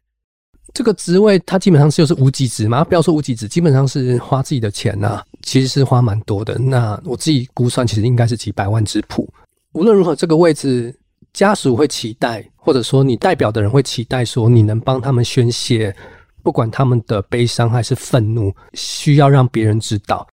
[0.76, 6.58] 这个职位它基本上就是无极职嘛，不要说无极职，基本上是花自己的钱呐、啊，其实是花蛮多的。
[6.58, 9.26] 那我自己估算，其实应该是几百万之谱。
[9.72, 10.94] 无论如何，这个位置
[11.32, 15.96] 家属会期待，或者说你代表的人会期待，说你能帮他们宣泄，
[16.42, 20.28] 不管他们的悲伤还是愤怒，需要让别人知道。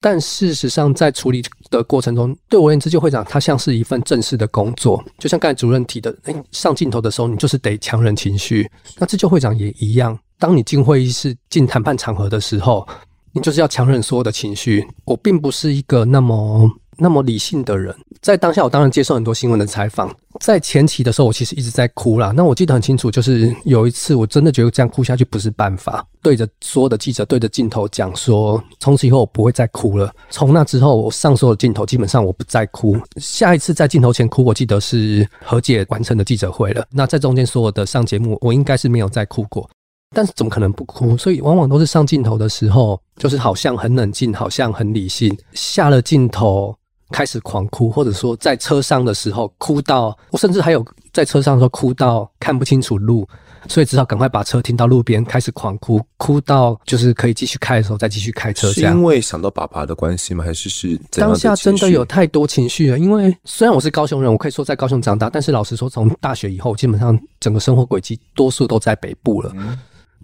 [0.00, 8.70] 但事实上，在处理的过程中，对我而言，自救会长他像是一份正式的工作，就像刚才主任提的，诶，上镜头的时候，你就是得强忍情绪。
[8.98, 12.86] 那自救会长也一样，当你进会议室、进谈判场合的时候，
[13.32, 14.86] 你就是要强忍所有的情绪。
[15.04, 16.70] 我并不是一个那么。
[16.98, 20.12] 那么理性的人，在当下我当然接受很多新闻的采访。
[20.40, 22.32] 在前期的时候，我其实一直在哭啦。
[22.34, 30.12] 那我记得很清楚，就是有一次我真的觉得这样哭下去不是办法，对着所有的记者对着镜头讲说，从此以后我不会再哭了。
[30.28, 32.96] 从那之后，我上所有的镜头基本上我不再哭。
[33.16, 36.84] 下一次在镜头前哭，我记得是和解完成的记者会了。
[36.90, 39.68] 那在中间所有的上节目，我应该是没有再哭过。
[40.14, 41.16] 但是怎么可能不哭？
[41.16, 45.36] 所以往往都是上镜头的时候，就是好像很冷静，好像很理性。
[45.52, 46.74] 下了镜头。
[47.10, 53.26] 开始狂哭，或者说在车上的时候哭到，我甚至还有在车上的时候哭到看不清楚路，
[53.66, 58.70] 所以只好赶快把车停到路边，开始狂哭，哭到就是可以继续开的时候再继续开车。
[58.72, 60.44] 是因为想到爸爸的关系吗？
[60.44, 62.98] 还是是当下真的有太多情绪了？
[62.98, 69.78] 因为虽然我是高雄人，我可以说在高雄长大，但是老实说，从大学以后，基本上整个生活轨迹多数都在北部了，嗯、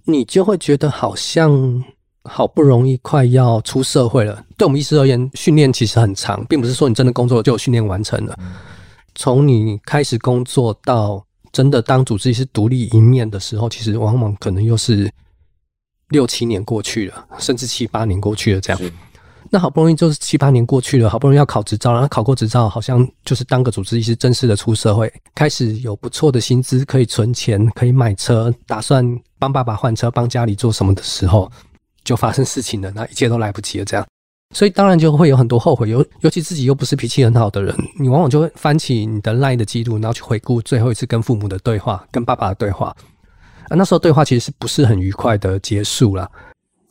[0.05, 1.83] 你就会觉得好像。
[2.25, 8.39] 好不容易快要出社会了，对我们医师而言，训练其实很长，并不是说你真的工作就有训练完成了。
[9.15, 15.11] 从你开始工作到真的当主治医师独立一面的时候，其实往往可能又是
[16.09, 18.83] 六七年过去了，甚至七八年过去了这样。
[19.51, 29.07] 那好不容易就是七八年过去了，好不容易要考执照，然后考过执照，好像就是当个主治医师正式的出社会，开始有不错的薪资，可以存钱，可以买车，打算
[29.39, 31.49] 帮爸爸换车，帮家里做什么的时候。
[32.05, 33.85] 就发生事情了，那一切都来不及了。
[33.85, 34.07] 这样，
[34.55, 42.95] 所以当然就会有很多后悔，尤尤其自己又不是脾气很好的人，你往往就会翻起你的 LINE 的记录，然后去回顾最后一次跟父母的对话，跟爸爸的对话。
[43.69, 46.31] 啊，那时候对话其实是不是很愉快的结束了？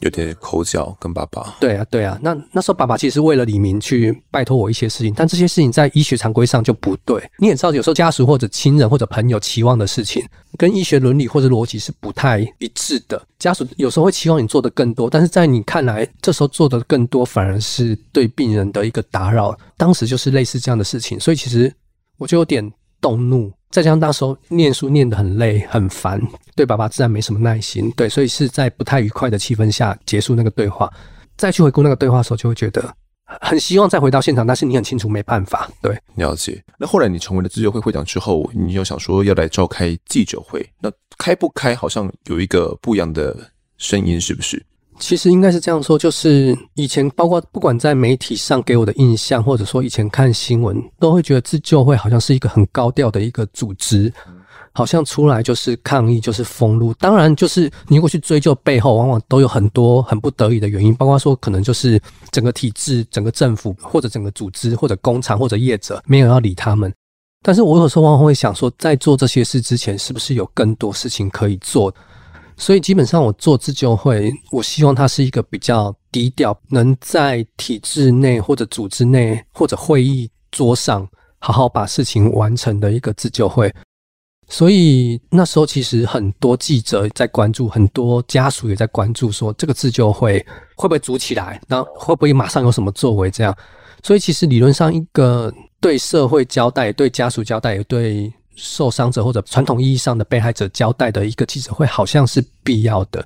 [0.04, 1.56] 有点口角跟爸爸。
[1.60, 2.18] 对啊，对啊。
[2.22, 7.22] 那那时候爸爸其实是为了李明去拜托我一些事情，但这些事情在医学常规上就不对。
[7.38, 10.24] 你也知道，有时候家属或者亲人或者朋友期望的事情，
[10.58, 13.22] 跟医学伦理或者逻辑是不太一致的。
[13.40, 19.58] 家属有时候会期望你做的更多，但是在你看来，这时候做的更多反而是对病人的一个打扰。
[19.76, 21.74] 当时就是类似这样的事情，所以其实
[22.18, 23.52] 我就有点动怒。
[23.74, 26.22] 再加上那时候念书念得很累很烦，
[26.56, 30.88] 对爸爸自然没什么耐心，对，所以是在不太愉快的气氛下结束那个对话。
[31.36, 32.94] 再去回顾那个对话的时候，就会觉得
[33.42, 35.68] 很希望再回到现场，但是你很清楚没办法。
[35.82, 36.64] 对，了解。
[36.78, 43.36] 那后来你成为了自救会会长之后，你又想说要来召开记者会，那开不开好像有一个不一样的
[43.80, 44.64] 声音，是不是？
[45.04, 54.12] 其实应该是这样说，就是以前包括不管在媒体上给我的印象，或者说以前看新闻，都会觉得自救会好像是一个很高调的一个组织，
[54.72, 56.94] 好像出来就是抗议，就是封路。
[56.94, 62.02] 当然，就是你如果去追究背后，往往都有很多很不得已的原因，包括说可能就是
[62.32, 66.92] 整个体制、整个政府或者整个组织或者工厂或者业者没有要理他们。
[67.42, 71.94] 但是我有时候往往会想说，在做这些事之前，是不是有更多事情可以做？
[72.58, 81.08] 所以基本上，我做自救会，我希望它是一个比较低调，能在体制内或者组织内或者会议桌上
[81.40, 83.74] 好好把事情完成的一个自救会。
[84.48, 90.38] 所以那时候其实很多记者在关注，很多家属也在关注，说这个自救会
[90.76, 93.32] 会不会组起来，那会不会马上有什么作为？
[93.32, 93.56] 这样，
[94.04, 95.52] 所以其实理论上，一个
[95.82, 98.32] 对社会交代、对家属交代、也对。
[98.56, 103.26] 受伤者或者传统意义上的被害者交代的一个记者会，好像是必要的，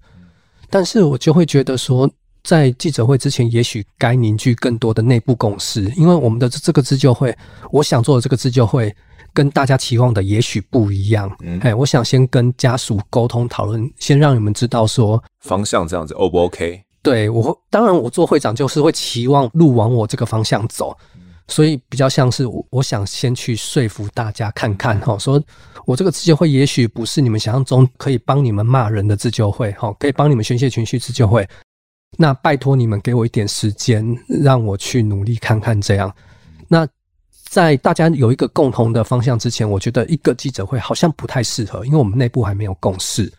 [0.69, 2.09] 但是我就会觉得说，
[2.43, 7.35] 在记者会之前，也许该凝聚更多的内部共识，因为我们的这个自救会，
[7.71, 8.95] 我想做的这个自救会，
[9.33, 11.29] 跟大家期望的也许不一样。
[11.41, 16.81] 嗯，哎，我想先跟家属沟通讨论，先让你们知道说方向这样子，O 不 OK？
[17.01, 20.97] 对，我当然我做会长就是会期望路往我这个方向走。
[21.47, 25.41] 所以比较像是我，我想先去说服大家看看哈，说
[25.85, 31.47] 我这个自救会也许不是你们想象中可以帮你们骂人的自救会哈，可以帮你们宣泄情绪自救会。
[32.17, 36.13] 那拜托你们给我一点时间，让我去努力看看这样。
[36.67, 36.87] 那
[37.49, 43.31] 在大家有一个共同的方向之前，我觉得一个记者会好像不太适合，因为我们内部还没有共识。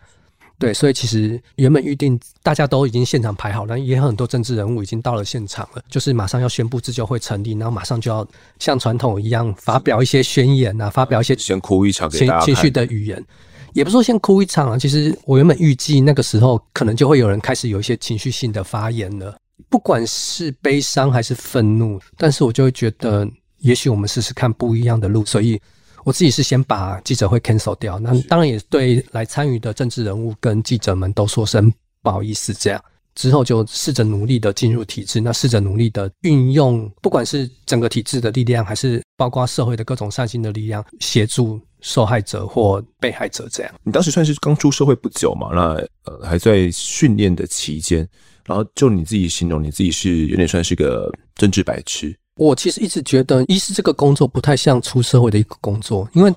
[0.59, 8.27] 对，所以其实原本预定大家都已经现场排好了，也有很多政治人物已经到了现场了，就是马上要宣布自救会成立，然后马上就要
[8.59, 13.25] 像传统一样发表一些宣言啊，发表一些先哭一场给情情绪的语言，
[13.71, 14.77] 也不是说先哭一场啊。
[14.77, 19.37] 其实我原本预计那个时候可能就会有人开始有一些情绪性的发言了，
[19.69, 23.25] 不管是悲伤还是愤怒，但是我就会觉得，
[23.59, 25.57] 也许我们试试看不一样的路，所以。
[26.03, 31.71] 我自己是先把记者会 cancel 掉，那当然也对来参与的政治人物跟记者们都说声
[32.01, 32.53] 不好意思。
[32.53, 32.83] 这样
[33.15, 43.47] 之后就试着努力的进入体制，那试着努力的运用，不管是整个体制的力量，还是包括社会的各种善心的力量，协助受害者或被害者。
[43.51, 45.49] 这样，你当时算是刚出社会不久嘛？
[45.53, 45.61] 那
[46.05, 48.07] 呃还在训练的期间，
[48.45, 52.15] 然后就你自己形容你自己是有点算是个政治白痴。
[52.39, 56.33] 我其实一直觉得医师这个工作不太像出社会的一个工作，因为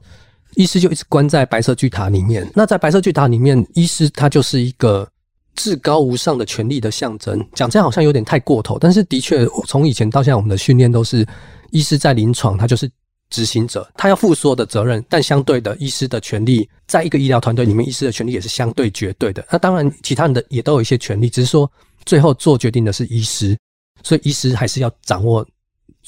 [0.56, 2.46] 医师就一直关在白色巨塔里面。
[2.56, 5.08] 那在白色巨塔里面，医师他就是一个
[5.54, 7.40] 至高无上的权力的象征。
[7.54, 11.24] 讲这样好像有点太过头，但是的确，从以前到现在，我们的训练都是
[11.70, 12.90] 医师在临床，他就是
[13.30, 15.02] 执行者，他要负所有的责任。
[15.08, 19.46] 但相对的，医师的权力在一个医疗团队里面，医师的权力也是相对绝对的。
[19.52, 21.70] 那当然，其他人的也都有一些权利，只是说
[22.04, 23.56] 最后做决定的是医师，
[24.02, 25.46] 所以医师还是要掌握。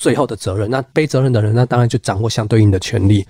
[0.05, 3.27] 最后的责任，那背责任的人，那当然就掌握相对应的权利。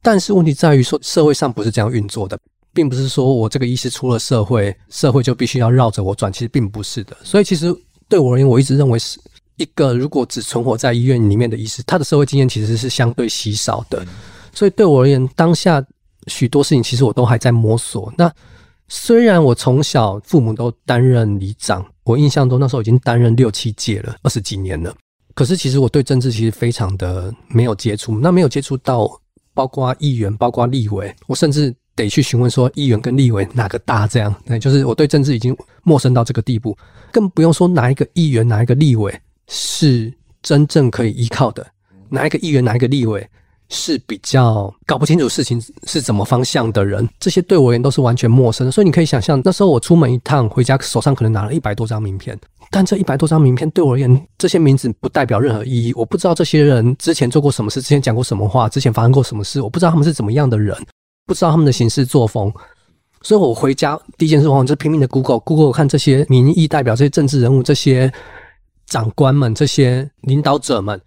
[0.00, 2.38] 但是问题在于说，社会上不是这样运作的，
[2.72, 7.16] 并不是说我这个医师出了社会，社会就必须要绕着我转，其实并不是的。
[7.24, 7.74] 所以其实
[8.08, 9.18] 对我而言，我一直认为是
[9.56, 14.06] 一个如果只存活在医院里面的医师，他的社会经验其实是相对稀少的。
[14.54, 15.84] 所以对我而言，当下
[16.28, 18.12] 许多事情其实我都还在摸索。
[18.16, 18.32] 那
[18.86, 24.94] 虽然我从小父母都担任里长，我印象中那时候已经担任六七届了，二十几年了。
[25.36, 29.06] 可是，其实我对政治其实非常的没有接触，那没有接触到，
[29.52, 34.08] 包括议员，包括立委，我甚至得去询问说，议员跟立委哪个大？
[34.08, 36.74] 这样，那就是我对政治已经陌生到这个地步，
[37.12, 39.14] 更不用说哪一个议员，哪一个立委
[39.46, 40.10] 是
[40.42, 41.66] 真正可以依靠的，
[42.08, 43.28] 哪一个议员，哪一个立委。
[43.68, 48.70] 是比较搞不清楚事情是怎么方向的人，这些对我而言都是完全陌生的。
[48.70, 52.38] 所以你可以想象，那时候我出门一趟回家，手上可能拿了一百多张名片，
[52.76, 55.94] 但这一百多张名片对我而言，这些名字不代表任何意义。
[55.94, 60.76] 我不知道这些人之前做过什么事，之前讲过什么话，之前发生过什么事，我不知道他们是怎么样的人，
[61.24, 62.52] 不知道他们的行事作风。
[63.22, 68.12] 所以我回家第一件事我就拼命的 Google Google 看这些民意代表、这些政治人物、这些
[68.84, 71.00] 长官们、这些领导者们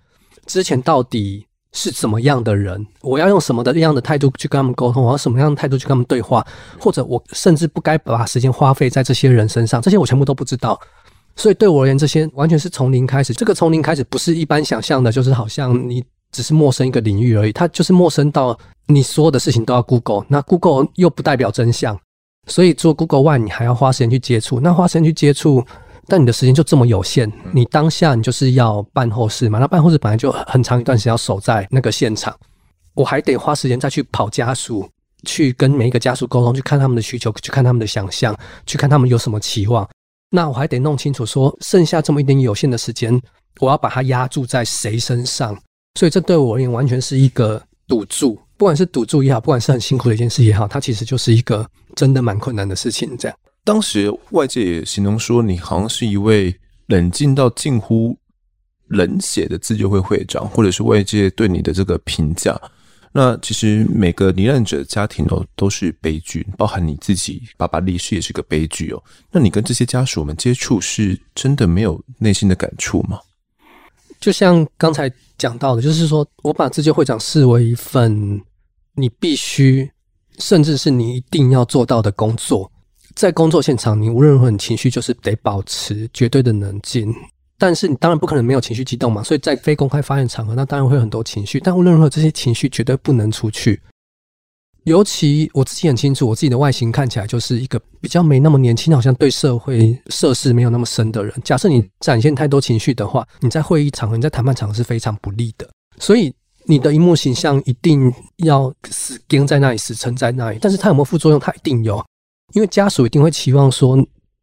[0.48, 1.46] 之前到底。
[1.72, 2.84] 是怎么样的人？
[3.02, 5.04] 我要用什么的样的态度去跟他们沟通？
[5.04, 6.44] 我要什么样的态度去跟他们对话？
[6.80, 10.82] 或者我甚至不该把时间花费在这些人身上，这些我全部都不知道。
[11.40, 13.34] 所以对我而言，这些完全是从零开始。
[13.34, 17.52] 这个从零开始不是一般想象的，就是好像你只是陌生一个领域而已。
[17.54, 18.56] 它就是陌生到
[18.88, 21.98] 你所有的事情都要 Google，那 Google 又不代表真相。
[22.48, 24.60] 所以做 Google 外，你还要花时间去接触。
[24.60, 25.66] 那花时间去接触。
[26.12, 29.60] 但你的时间就这么有限，你当下你就是要办后事嘛？
[29.60, 32.36] 那办后事本来就很长一段时间要守在那个现场，
[32.96, 34.90] 我还得花时间再去跑家属，
[35.28, 38.36] 去跟每一个家属沟通，去看他们的需求，去看他们的想象，
[38.66, 39.88] 去看他们有什么期望。
[40.30, 43.20] 那我还得弄清楚说，剩下这么一点有限的时间，
[43.60, 45.58] 我要把它压注在谁身上？
[46.00, 53.38] 所以这对我而言完全是一个赌注，不管是赌注也好，不管是很辛苦的一件事也好，它其实就是一个真的蛮困难的事情，这样。
[53.64, 56.56] 当时外界也形容说，你好像是一位
[56.88, 58.16] 冷静到近乎
[58.88, 62.60] 冷血的自救会会长，或者是外界对你的这个评价。
[63.12, 69.04] 那其实每个罹难者家庭哦都是悲剧，包含你自己爸爸离世也是个悲剧哦。
[69.32, 73.20] 那你跟这些家属们接触，是真的没有内心的感触吗？
[74.20, 78.40] 就像刚才讲到的，就是说我把自救会长视为一份
[78.94, 79.90] 你必须，
[80.38, 82.72] 甚至是你一定要做到的工作。
[83.16, 87.14] 在工作现场，你无论如何，你情绪就是得保持绝对的冷静。
[87.60, 91.60] 但是你当然不可能没有情绪激动嘛，所以在非公开发言场合，那当然会有很多情绪。
[91.60, 93.80] 但无论如何，这些情绪绝对不能出去。
[94.86, 101.34] 尤其我自己很清楚，我自己的外形看起来就是一个比较没那么年轻，好像对社会涉世没有那么深的人。
[101.44, 105.70] 假设你展现太多情绪的话，你在会议场合、你在谈判场合是非常不利的。
[106.00, 106.34] 所以
[106.64, 110.58] 你的荧幕形象一定要死盯在那里，死撑在那里。
[110.62, 111.40] 但是它有没有副作用？
[111.40, 112.04] 它一定有。
[112.54, 113.96] 因为家属一定会期望说，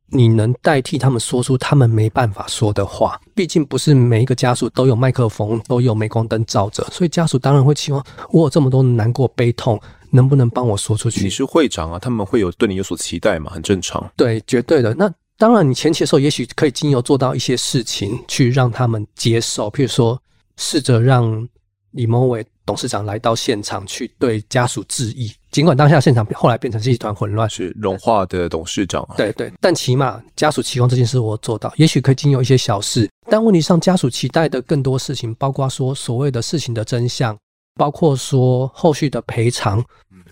[0.09, 3.21] 你能代替他们说出他们没办法说的话。
[3.35, 9.81] 毕竟不是每一个家属都有麦克风，都有镁光灯照着，所以家属当然会期望我有这么多的难过、悲痛，
[10.11, 11.25] 能不能帮我说出去？
[11.25, 13.51] 你是会长啊，他们会有对你有所期待嘛？
[13.51, 14.11] 很正常。
[14.17, 14.95] 对，绝对的。
[14.95, 20.19] 那当然，你前期的时候也许可以经由做到一些事情，去让他们接受，譬如说，
[20.57, 21.47] 试着让
[21.91, 25.31] 李某伟董事长来到现场去对家属致意。
[25.57, 37.35] 尽管当下现场后来变成是一团混乱，是融化的董事长、对对，但起码家属期望这件事我做到，也许可以经由一些小事，但问题上家属期待的更多事情，包括说所谓的事情的真相，
[37.77, 39.83] 包括说后续的赔偿，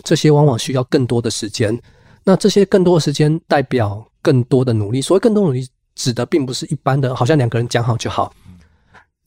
[0.02, 1.74] 这些往往需要更多的时间。
[2.22, 8.30] 那这些更多的时间代表更多的努力，所谓更多努力指的并不是一般的，好像两个人讲好就好。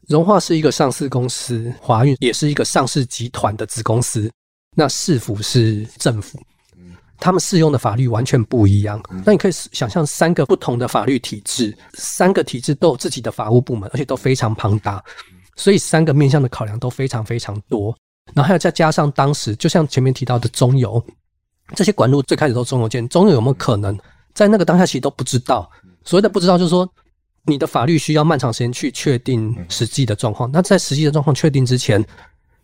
[0.07, 4.31] 融化是一个上市公司，华运也是一个上市集团的子公司。
[4.79, 6.39] 那市府是政府，
[7.17, 9.01] 他们适用的法律完全不一样。
[9.25, 15.03] 那你可以想象三个不同的法律体制，三个体制都有自己的法务部门，而且都非常庞大，
[15.55, 17.97] 所以三个面向的考量都非常非常多。
[18.35, 21.03] 然后还有再加上当时，就像前面提到的中油，
[21.73, 23.97] 这些管路最开始都中油建，中油有没有可能
[24.35, 25.67] 在那个当下其实都不知道？
[26.03, 26.87] 所谓的不知道，就是说。
[27.49, 30.51] 你的法律需要漫长时间去确定实际的状况。
[30.51, 32.05] 那在实际的状况确定之前，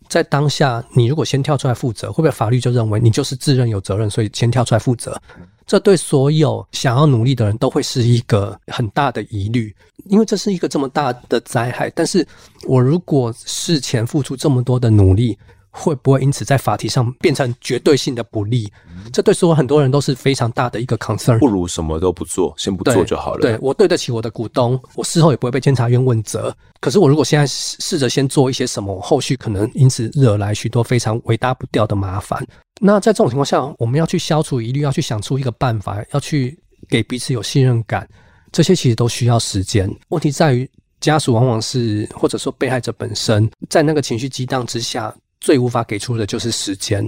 [0.08, 5.20] 在当下，你如果先跳出来负责，会不会法律就认为你就是自认有责任，所以先跳出来负责？
[5.66, 9.74] 这对所有想要努力的人都会是一个很大的疑虑，
[10.04, 11.88] 因为这是一个这么大的灾害。
[11.90, 12.26] 但是
[12.64, 15.38] 我如果事前付出这么多的努力，
[15.76, 18.72] 会不会因此在法庭上变成绝对性的不利？
[19.12, 21.38] 这对所有很多人都是非常大的一个 concern。
[21.40, 23.40] 不如什么都不做，先不做就好了。
[23.40, 26.56] 对，对我对得起我的股东，我事后也不会被监察院问责。
[26.80, 32.46] 可是我如果现在试着先做一些什么，后续可能因此惹来许多非常伟大不掉的麻烦。
[32.80, 36.56] 那在这种情况下，我们要去消除疑虑，要去想出一个办法，要去
[36.88, 38.08] 给彼此有信任感，
[38.52, 39.90] 这些其实都需要时间。
[40.10, 40.70] 问题在于
[41.00, 45.14] 家属往往是，或者说被害者本身，在那个情绪激荡之下。
[45.44, 47.06] 最无法给出的就是时间，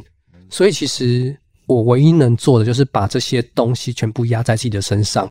[0.51, 1.35] 所以其实
[1.65, 5.27] 我唯一能做的就是把这些东西全部压在自己的身上，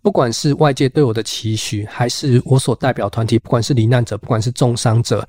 [0.00, 5.28] 不管是外界对我的期许，还是我所代表团体，不管是罹难者，不管是重伤者，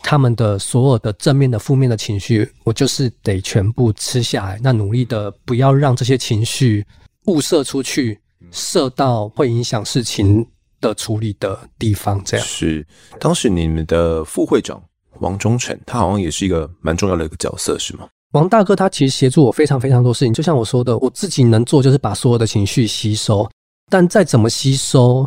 [0.00, 4.58] 他们的所有的正面的、负面的情绪，我就是得全部吃下来。
[4.60, 6.84] 那努力的不要让这些情绪
[7.26, 8.18] 误射出去，
[8.50, 10.44] 射到会影响事情
[10.80, 12.20] 的处理的地方。
[12.24, 12.84] 这样是
[13.20, 14.82] 当时你们的副会长。
[15.20, 18.08] 王忠诚，他好像也是一个蛮重要的一个角色，是吗？
[18.32, 23.48] 王大哥他其实协助我非常非常多事情，就像我说的，我自己能做就是把所有的情绪吸收，
[23.90, 25.26] 但再怎么吸收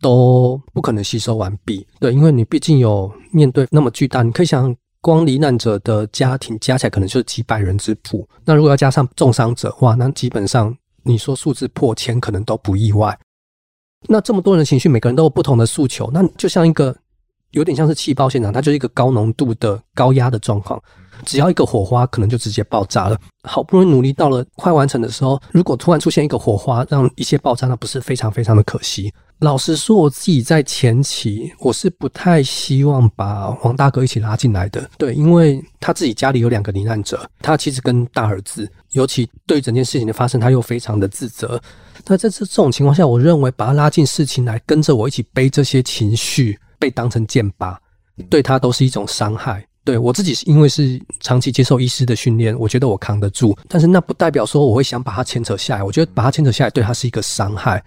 [0.00, 1.86] 都不可能吸收完毕。
[2.00, 13.16] 对，因为你毕竟有面对那么巨大，你可以想，光罹难者的家庭加起来可能就是几百人之谱，那如果要加上重伤者，哇，那基本上你说数字破千可能都不意外。
[14.08, 16.94] 那这么多人的情绪，每个人都有不同的诉求，那就像一个。
[17.54, 20.80] 有点像是气爆现场，它就是一个高浓度的高压的状况，
[21.24, 23.16] 只要一个火花，可能就直接爆炸了。
[23.44, 29.12] 好不容易努力到了快完成的时候，如果突然出现一个火花，让一切爆炸，那不是非常非常的可惜。
[29.40, 41.60] 老实说，我自己在前期我是不太希望把王大哥一起拉进来的，对，因为他自己家里有两个罹难者，他其实跟大儿子，尤其对整件事情的发生，他又非常的自责。
[42.06, 46.58] 那在这这种情况下，我认为把他拉进事情来，跟着我一起背这些情绪。
[46.78, 47.76] 被当成箭靶，
[48.28, 49.66] 对他都是一种伤害。
[49.84, 53.54] 对我自己是因为是长期接受医师的训练，我觉得我扛得住。
[53.68, 55.82] 但是那不代表说我会想把他牵扯下来。
[55.82, 57.84] 我觉得把他牵扯下来对他是一个伤害。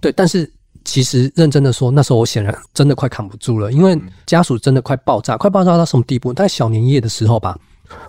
[0.00, 0.52] 对，但是
[0.84, 6.34] 其实认真的说，那时候我显然真的快扛不住了，因为家属真的快爆炸，快爆炸到什么地步？
[6.34, 7.56] 在小年夜的时候吧，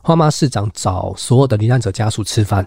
[0.02, 2.66] 花妈市长找所有的罹难者家属吃饭。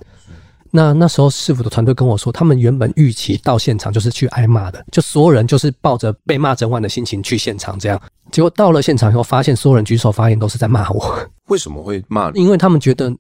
[0.71, 8.01] 那那时候市府的团队跟我说，他们原本预期到现场就是去挨骂的，就所有人就是抱着被骂整晚的心情去现场，这样。
[8.31, 11.19] 结果到了现场以后，发现所有人举手发言都是在骂我。
[11.49, 12.41] 为什么会骂你？
[12.41, 13.11] 因为他们觉得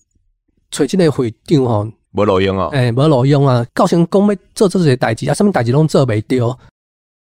[0.70, 6.56] 找这个会定吼没老用啊，哎，没路用啊，高雄公没做这些代志啊，上面代志拢做没丢。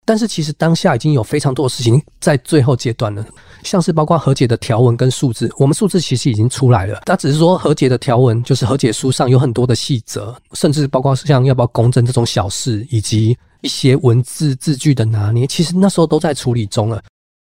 [0.07, 3.25] 但是其实当下已经有非常多的事情在最后阶段了，
[3.63, 17.03] 像是包括和解的条文跟数字，我们数字其实已经出来了，它只是说和解的条文就是和解书上有很多的细则，甚至包括像要不要公证这种小事，以及一些文字字句的拿捏，其实那时候都在处理中了。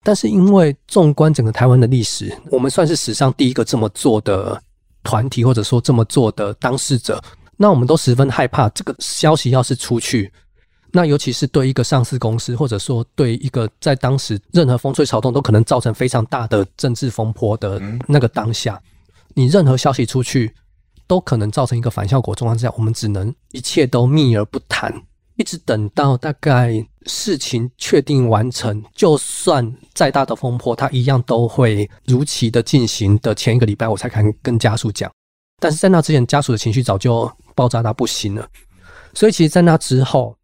[0.03, 4.61] 但是因为纵观整个台湾的历史，我们算是史上第一个这么做的
[5.03, 7.23] 团体，或者说这么做的当事者，
[7.55, 10.29] 那我们都十分害怕这个消息要是出去。
[10.93, 18.77] 那尤其是对一个上市公司，或者说对一个在当时任何风吹草动都可能造成非常大的政治风波的那个当下，
[19.33, 20.53] 你任何消息出去，
[21.07, 24.93] 都可能造成一个反效果状况之下，我们只能一切都秘而不谈，
[25.37, 35.09] 一直等到大概事情确定完成，就算再大的风波，它一样都会如期的进行的前一个礼拜，我才敢跟家属讲。
[35.61, 38.45] 但是在那之前，家属的情绪早就爆炸到不行了，
[39.13, 40.35] 所以其实，在那之后。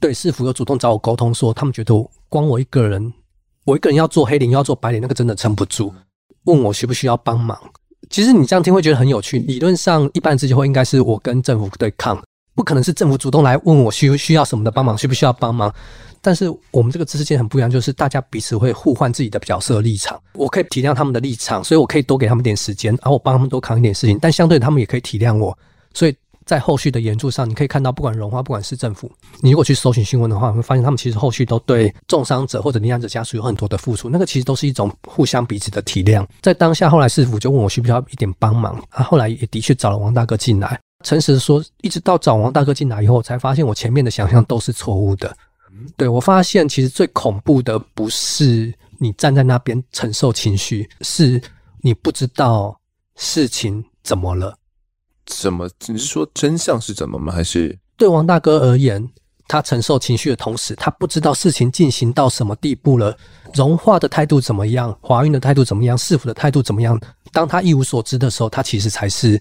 [0.00, 1.94] 对，市府又主动找我沟通，说他们觉得
[2.28, 3.12] 光我一个人，
[3.64, 5.92] 我一个人要做黑脸，要做白脸，那个真的撑不住。
[6.44, 7.58] 问我需不需要帮忙？
[8.10, 9.38] 其实你这样听会觉得很有趣。
[9.40, 12.18] 理论上，一般自救会应该是我跟政府对抗，
[12.54, 15.72] 不可能是政府主动来问我需不需要什么的帮忙，需不需要帮忙。
[16.20, 20.20] 但是我们这个知识界很不一样，就是大家彼此会互换自己的角色立场。
[20.34, 24.18] 我可以体谅他们的立场，所以我可以多给他们点时间，然后我帮他们多扛一点事情。
[24.20, 25.56] 但相对他们也可以体谅我，
[25.92, 26.16] 所以
[26.48, 34.08] 在后续的援助上，你可以看到，不管荣华，不管是政府，你如果去搜寻新闻的话，你会发现他们其实后续都对重伤者或者罹难者家属有很多的付出。
[34.08, 36.26] 那个其实都是一种互相彼此的体谅。
[36.40, 40.80] 在当下，后来市府就问我需不需要一点帮忙，他后来也的确找了王大哥进来。
[41.04, 45.36] 诚实的说，一直到找王大哥进来以后，我才发现我前面的想象都是错误的。
[45.98, 51.38] 对，我发现，其实最恐怖的不是你站在那边承受情绪，是
[51.82, 52.74] 你不知道
[53.16, 54.57] 事情怎么了。
[55.28, 55.68] 怎么？
[55.86, 57.32] 你是说真相是怎么吗？
[57.32, 59.08] 还是对王大哥而言，
[59.46, 63.16] 他承受情绪的同时，他不知道事情进行到什么地步了。
[63.54, 64.96] 荣华的态度怎么样？
[65.00, 65.96] 华运的态度怎么样？
[65.96, 67.00] 市府的态度怎么样？
[67.32, 69.40] 当他一无所知的时候，他其实才是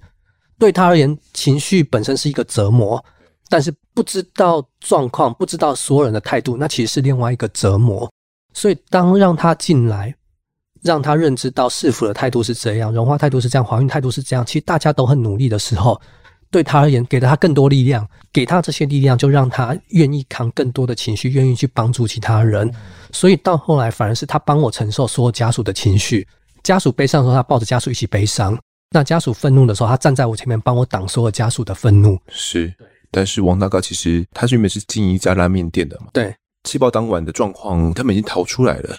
[0.59, 3.03] 对他而言，情绪本身是一个折磨。
[3.49, 8.11] 但是不知道状况，不知道所有人的态度，那其实是另外一个折磨。
[8.53, 10.13] 所以当让他进来，
[10.83, 15.99] 让他认知到市府的态度是这样，荣华态度是这样，华运态度是这样，其实大家都很努力的时候，
[16.49, 22.71] 对他而言，给了他更多力量，给他这些力量，就让他愿意扛更多的情绪，愿意去帮助其他人。
[23.11, 26.27] 所以到后来，反而是他帮我承受所有家属的情绪，
[26.63, 28.55] 家属悲伤的时候，他抱着家属一起悲伤；
[28.91, 32.17] 那家属愤怒的时候，他站在我前面帮我挡所有家属的愤怒。
[32.29, 32.73] 是。
[33.09, 38.97] 但是王大哥其实他原本是经营一家拉面店的嘛，对，气爆当晚的状况，他们已经逃出来了。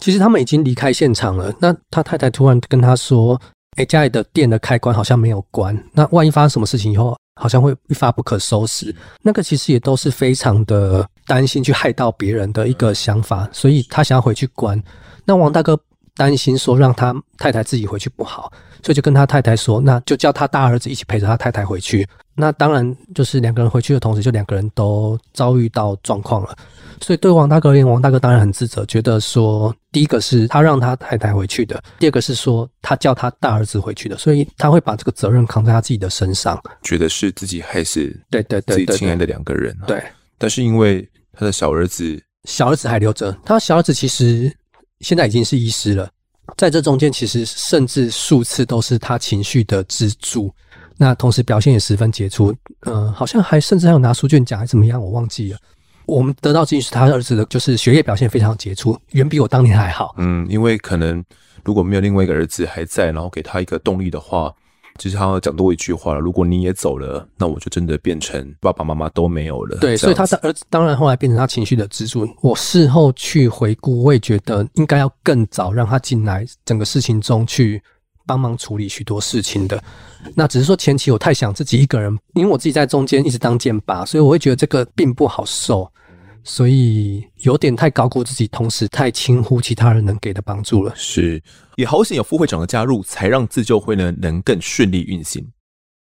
[0.00, 1.52] 其实他们已经离开现场了。
[1.60, 3.40] 那他太太突然跟他说
[3.76, 14.82] ：“哎，家里的店的开关好像没有关，那万一发生什么事情以后，好像会一发不可收拾。”那个其实也都是非常的担心去害到别人的一个想法，所以他想要回去关。
[15.24, 15.78] 那王大哥
[16.16, 22.06] 担心说让他太太自己回去不好，所以就跟他太太说：“那就叫他大儿子一起陪着他太太回去。”
[22.40, 26.56] 那当然，就是两个人回去的同时，就两个人都遭遇到状况了。
[27.02, 39.76] 所以对王大哥而言，王大哥当然很自责，觉得说，第一个是他让他太太回去的，第二个是说他叫他大儿子回去的，所以他会把这个责任扛在他自己的身上，觉得是自己害死对对对自己亲爱的两个人。
[39.86, 40.02] 对，
[40.36, 44.52] 但是因为他的小儿子，小儿子还留着，他小儿子其实
[45.00, 46.10] 现在已经是医师了，
[46.56, 50.52] 在这中间其实甚至数次都是他情绪的支柱。
[51.02, 55.58] 那同时表现也十分杰出，嗯、呃，好像还甚至还有拿书卷奖还是怎么样，我忘记了。
[56.04, 60.14] 我们得到资讯是他儿子的，就是学业表现非常杰出，远比我当年还好。
[60.18, 61.24] 嗯，因为可能
[61.64, 64.52] 如果没有另外一个儿子还在，然后给他一个动力的话，
[64.98, 66.20] 其实他讲多一句话了。
[66.20, 69.78] 如果你也走了，那我就真的变成爸爸妈妈都没有了。
[69.78, 72.28] 对，所以他的儿子当然后来变成他情绪的支柱。
[72.42, 77.82] 我事后去回顾，我也觉得应该要更早让他进来整个事情中去。
[78.30, 79.82] 帮忙处理许多事情的，
[80.36, 85.92] 那只是说前期我太想自己一个人，因为我自己在中间一直当箭靶，所以我会觉得这个并不好受，
[86.44, 90.92] 所以有点太高估自己，同时太轻忽其他人能给的帮助了。
[90.94, 91.42] 是，
[91.74, 95.44] 也好险有副会长的加入，才让自救会呢能更顺利运行。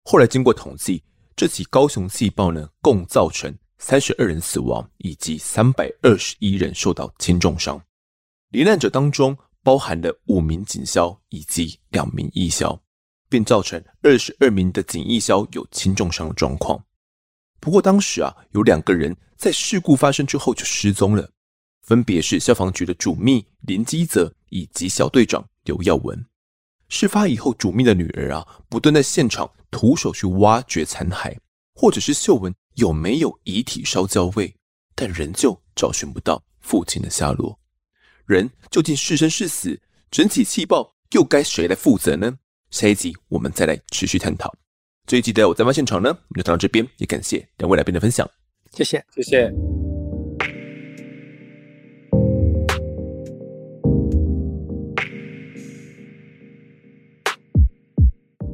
[0.05, 1.03] 后来经过统计，
[1.35, 7.81] 这起高雄气爆呢，共造成三十二人死亡，以及三百二十一人受到轻重伤，
[8.51, 9.35] 罹难者当中。
[9.63, 12.81] 包含了五名警消以及两名义消，
[13.29, 16.83] 并造成二十二名的警义消有轻重伤的状况。
[17.61, 21.29] 不过当时啊，有两个人在事故发生之后就失踪了，
[21.83, 26.25] 分别是消防局的主秘林基泽以及小队长刘耀文。
[26.89, 31.37] 事发以后，主秘的女儿啊，不断在现场徒手去挖掘残骸，
[31.75, 34.55] 或者是嗅闻有没有遗体烧焦味，
[34.95, 37.59] 但仍旧找寻不到父亲的下落。
[38.29, 39.81] 人究竟是生是死？
[40.11, 42.31] 整体气爆又该谁来负责呢？
[42.71, 44.55] 下一集我们再来持续探讨。
[45.07, 48.29] 这一集的我在案发现场呢，我们就谈到这边，也感谢两位来宾的分享，
[48.75, 49.51] 谢谢，谢谢。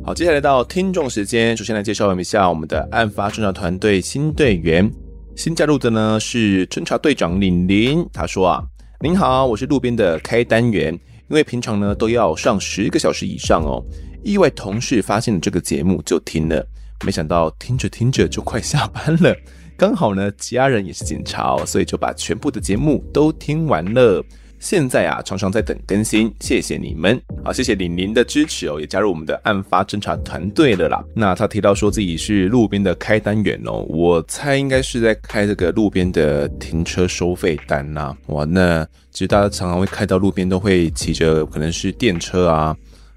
[0.04, 4.88] 好，接下来到听众时间，首先来介绍一下我们的案发侦查团队新队员，
[5.34, 8.64] 新加入的呢是侦查队长李林，他说啊。
[9.04, 10.90] 您好，我是路边的开单员，
[11.28, 13.84] 因为平常呢都要上十个小时以上哦。
[14.22, 16.66] 意外同事发现了这个节目就听了，
[17.04, 19.36] 没想到听着听着就快下班了。
[19.76, 24.24] 刚好呢家人也是警察哦，所以就把全部的节目都听完了。
[24.58, 31.04] 现在啊，常常在等更新，谢谢你们，好，谢谢李宁的支持哦，也加入我们的案发侦查团队了啦。
[31.14, 38.16] 那他提到说自己是路边的开单员哦，我猜应该是在开这个路边的停车收费单呐。
[38.28, 38.82] 哇，那
[39.12, 42.74] 其实大家常常会开到路边，都会骑着可能是电车啊，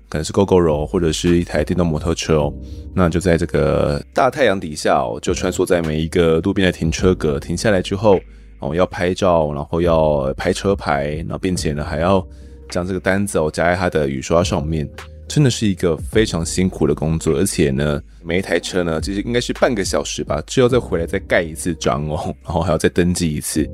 [0.09, 2.53] 可能是 Gogoro 或者是一台电动摩托车哦，
[2.93, 8.19] 那就在这个大太阳底下哦，就穿梭在每一个路边的停车格，停下来之后
[8.59, 12.25] 哦，要拍照，然后要拍车牌，然后并且呢还要
[12.69, 14.89] 将这个单子哦夹在它的雨刷上面，
[15.27, 23.69] 真的是一个非常辛苦的工作，而且呢，每一台车呢其实应该是半个小时吧，之后再回来再盖一次章哦， 然后还要再登记一次。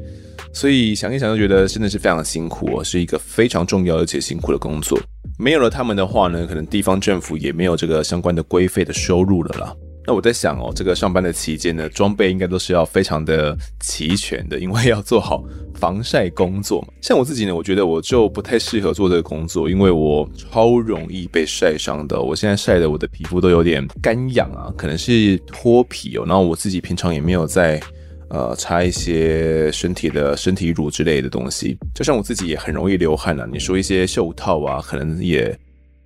[0.51, 4.99] 所以想一想就觉得真的是非常辛苦哦，是一个非常重要而且辛苦的工作。
[5.39, 9.75] 没有了他们的话呢，可能地方政府也没有这个相关的规费的收入了啦。
[10.05, 15.43] 那我在想哦，这个上班的期间呢，装备应该都是要非常的齐全的，因为要做好
[15.75, 16.87] 防晒工作嘛。
[17.01, 22.21] 像我自己呢，我觉得我就不太适合做这个工作，因为我超容易被晒伤的。
[22.21, 26.23] 我现在晒的我的皮肤都有点干痒啊，可能是脱皮哦。
[26.27, 27.79] 然后我自己平常也没有在。
[28.29, 33.47] 呃，擦一些身体的身体乳之类的东西，就像我自己也很容易流汗啊。
[33.51, 35.55] 你说一些袖套啊，可能也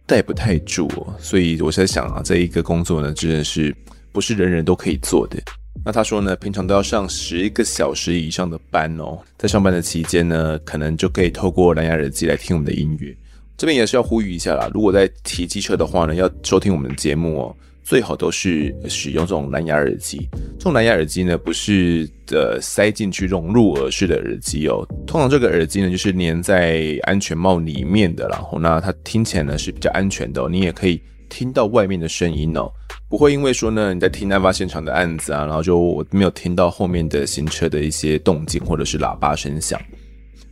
[0.07, 1.13] 戴不太住哦。
[1.19, 3.75] 所以我在想啊，这一个工作呢，真的是
[4.11, 5.37] 不是人人都可以做的。
[5.85, 13.15] 那他说呢，平常都要上十个小时以上的班哦，在上班的期间呢，可能就可以透过蓝牙耳机来听我们的音乐。
[13.55, 17.55] 这边也是要呼吁一下啦，如果在骑机车的话呢，要收听我们的节目哦。
[17.87, 20.27] 最好都是使用这种蓝牙耳机。
[20.57, 24.85] 这种蓝牙耳机呢，不是呃塞进去这种入耳式的耳机哦。
[25.07, 30.49] 通常这个耳机呢，就是粘在安全帽里面的，然后那它听起来呢是比较安全的。
[30.49, 32.69] 你也可以听到外面的声音哦，
[33.07, 39.79] 不会因为说呢你在听案发现场的案子啊，然后就我没有听到后面的行车的一些动静或者是喇叭声响。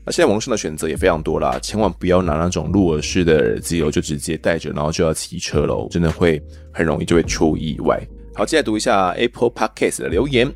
[0.06, 6.39] 那现在网络上的选择也非常多啦，千万不要拿那种入耳式的耳机哦，就直接戴着，然后就要骑车喽，真的会
[6.72, 7.99] 很容易就会出意外。
[8.36, 10.47] 好，接下来读一下 Apple Podcast 的留言。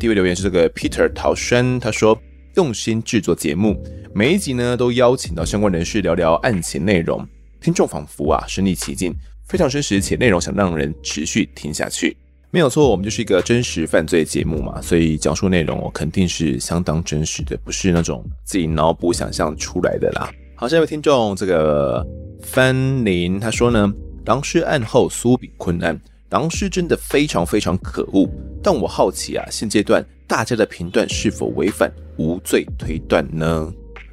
[0.00, 2.18] 第一位留言是这个 Peter 陶轩，他说
[2.56, 3.80] 用心制作节目，
[4.12, 7.24] 每一集呢都邀请到相关人士聊聊案情内容，
[7.60, 9.14] 听众仿佛啊身临其境，
[9.46, 12.16] 非常真实且内容想让人持续听下去。
[12.52, 20.30] 没有错，我们就是一个真实犯罪节目嘛，所以讲述内容哦肯定是相当真实的，不是那种自己脑补想象出来的啦。
[20.54, 22.06] 好，下一位听众这个
[22.40, 23.92] 范林他说呢，
[24.24, 28.26] 狼师案后苏炳坤案，狼师真的非常非常可恶，
[28.62, 33.70] 但我好奇啊，现阶段大家的评断是否违反无罪推断呢？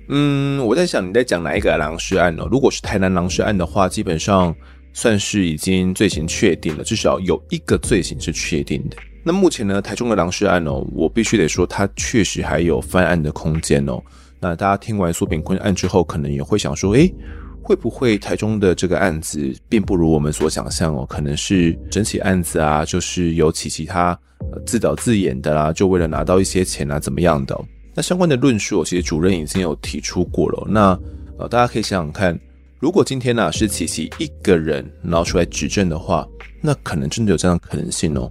[0.09, 2.45] 嗯，我在想你在讲哪一个狼师案呢？
[2.51, 4.53] 如果是台南狼师案的话，基本上。
[4.93, 8.97] 算是已经罪行确定了，至少有一个罪行是确定的。
[9.23, 14.01] 那目前呢，台中的狼师案哦，我必须得说，它确实还有翻案的空间哦。
[14.39, 17.13] 那大家听完苏炳坤案之后，可能也会想说，诶，
[17.61, 21.05] 会不会台中的这个案子并不如我们所想象哦？
[21.05, 24.17] 可能是整起案子啊，就是有其其他
[24.65, 27.57] 自导自演的啦，就为了拿到一些钱啊，怎么样的？
[27.95, 30.67] 那相关的论述，其实主任已经有提出过了。
[30.69, 30.99] 那
[31.39, 32.37] 呃，大家可以想想看。
[32.83, 36.27] 如果今天呢、是琪琪一个人拿出来指证的话，
[36.59, 38.29] 那可能真的有这样的可能性哦。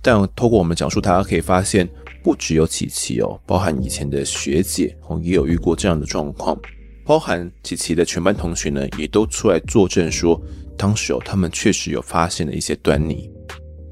[0.00, 1.86] 但透过我们讲述，大家可以发现，
[2.24, 6.58] 不只有琪琪哦，包含以前的学姐哦，也有遇过这样的状况。
[7.04, 10.40] 包含琪琪的全班同学呢，也都出来作证说，
[10.74, 13.30] 当时哦，他们确实有发现了一些端倪。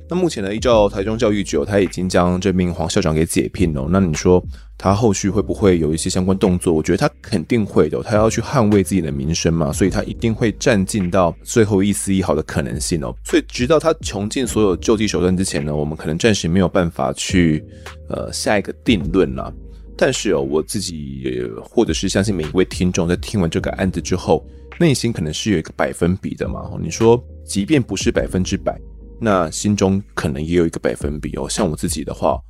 [0.08, 3.86] 那目前呢，依照台中教育局，他已经将这名黄校长给解聘了。
[3.90, 4.42] 那你说？
[4.82, 6.72] 他后续会不会有一些相关动作？
[6.72, 13.14] 我觉得他肯定会的，他要去捍卫自己的名声嘛，所以他一定会占尽到最后一丝一毫的可能性哦。
[13.22, 17.62] 所以直到他穷尽所有救济手段之前呢，我们可能暂时没有办法去
[18.08, 19.52] 呃下一个定论啦。
[19.98, 24.42] 但是哦，我自己也或者是相信每一位听众在听完这个案子之后，
[24.78, 26.70] 内心可能是有一个百分比的嘛。
[26.80, 28.80] 你说，即便不是百分之百，
[29.20, 31.46] 那心中可能也有一个百分比哦。
[31.50, 32.40] 像我自己的话。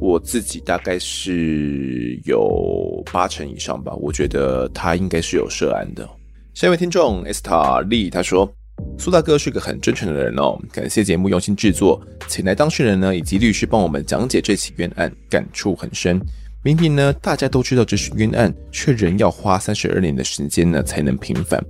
[0.00, 6.08] 我自己大概是有八成以上吧，我觉得他应该是有涉案的。
[6.54, 8.52] 下一位听众 Esther Lee 他说
[8.98, 16.20] ：“苏大哥是个很真诚的人哦，感谢节目用心制作，请来当事人呢以及律师帮我们讲解这起冤案，感触很深。
[16.64, 21.64] 明明呢大家都知道这是冤案，却仍要花三十二年的时间呢才能平反，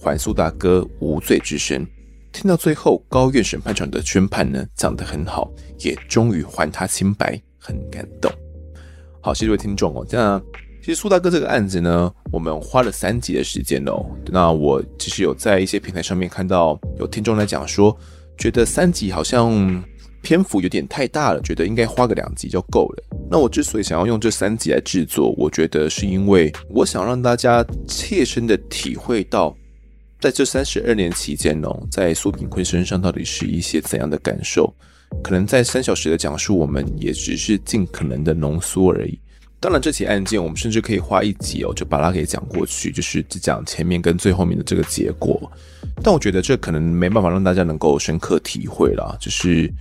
[0.00, 1.86] 还苏大哥无罪之身。
[2.32, 8.32] 听到最后高院审判长的宣判呢讲得很好，也终于还他清白。”很感动，
[9.20, 10.06] 好，谢谢各位听众哦。
[10.10, 10.40] 那
[10.80, 14.06] 其实苏大哥这个案子呢，我们花了三集的时间哦。
[14.32, 17.94] 那我其实有在一些平台上面看到有听众来讲说，
[18.38, 19.84] 觉得三集好像
[20.22, 23.04] 篇幅有点太大了，觉得应该花个两集就够了。
[23.28, 29.54] 那我之所以想要用这三集来制作，我觉得是因为我想让大家切身的体会到，
[30.20, 34.72] 在这三十二年期间哦，在苏炳坤身上到底是一些怎样的感受。
[35.22, 39.18] 可能在三小时的讲述，我们也只是尽可能的浓缩而已。
[39.60, 45.50] 当然，这起案件我们甚至可以花一集哦，就把它给讲过去，就是只讲前面跟最后面的这个结果。
[46.02, 49.72] 但我觉得这可能没办法让大家能够深刻体会啦，就是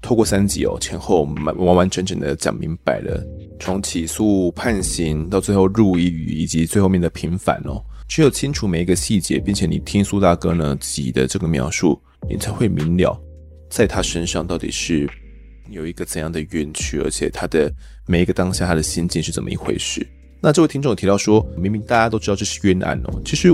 [0.00, 3.20] 透过三集哦，前后完完完整整的讲明白了，
[3.58, 13.20] 从起诉、判刑到最后入狱以及最后面的平反哦，只有清楚每一个细节，并且你听苏大哥呢自己的这个描述，你才会明了，
[13.70, 15.08] 在他身上到底是。
[15.68, 17.68] 有一个怎样的冤屈，而且他的
[18.06, 20.06] 每一个当下，他的心境是怎么一回事？
[20.40, 23.48] 那这位听众提到说，明明大家都知道这是冤案哦，其实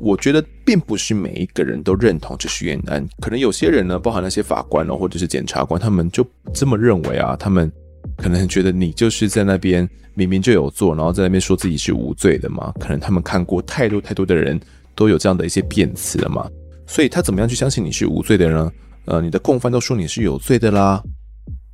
[0.00, 7.70] 我觉得并不是每一个人都认同这是冤案，可能有些人呢，包含那些法官哦，或者是检察官，他们就这么认为啊，他们
[8.16, 14.60] 可能觉得你就是在那边明明就有做，然后在那边说自己是无罪的嘛，可能他们看过太多太多的人
[14.94, 16.48] 都有这样的一些辩词了嘛，
[16.86, 18.72] 所以他怎么样去相信你是无罪的呢？
[19.06, 21.02] 呃，你的共犯都说你是有罪的啦。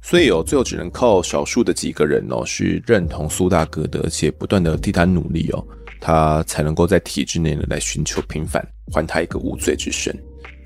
[0.00, 5.66] 所以哦，最后只能靠少数的几个人哦，是认同苏大哥的，而且不断的替他努力哦，
[6.00, 10.16] 他才能够在体制内呢来寻求平反，还他一个无罪之身。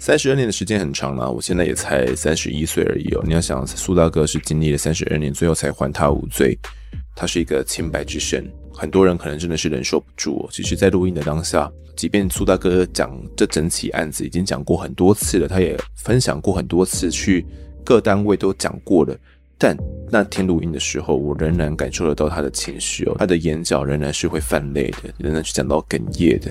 [0.05, 3.23] 三十二年的时间很长了，我现在也才三十一岁而已哦。
[3.25, 6.59] 你要想，苏大哥是经历了三十二年，最后才还他无罪，
[7.15, 8.45] 他是一个清白之身。
[8.75, 10.49] 很多人可能真的是忍受不住哦。
[10.51, 17.47] 其实，在录音的当下，即便苏大哥讲这整起案子已经讲过很多次了，他也分享过很多次去。
[17.85, 19.17] 各单位都讲过了，
[19.57, 19.77] 但
[20.11, 26.51] 那天录音的时候，我仍然感受得到他的情绪哦，他的眼角仍然是会泛泪的，仍然是讲到哽咽的。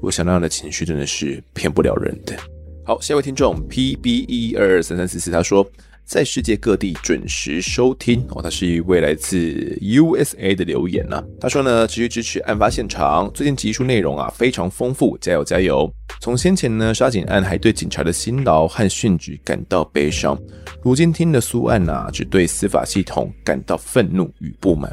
[0.00, 2.36] 我想那样的情绪真的是骗不了人的。
[2.84, 5.66] 好，下一位听众 P B E 二二三三四四，他说。
[6.02, 11.24] 在世界各地准时收听哦，他是一位来自 USA 的留言呐、啊。
[11.40, 15.88] 他说呢，持续支持案发现场，最近集数内容啊非常丰富，加油加油！
[16.20, 20.36] 从先前呢杀警案还对警察的辛劳和殉职感到悲伤，
[20.82, 24.92] 如今听了苏案啊，只对司法系统感到愤怒与不满。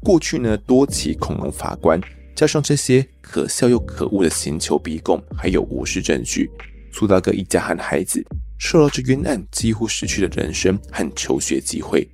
[0.00, 1.98] 过去呢多起恐龙法官，
[2.34, 6.50] 加上这些可笑又可恶的刑求逼供，还有无视证据，
[6.92, 8.24] 苏大哥一家和孩子。
[8.58, 12.06] 受到这冤案，几乎失去了人生和求学机会。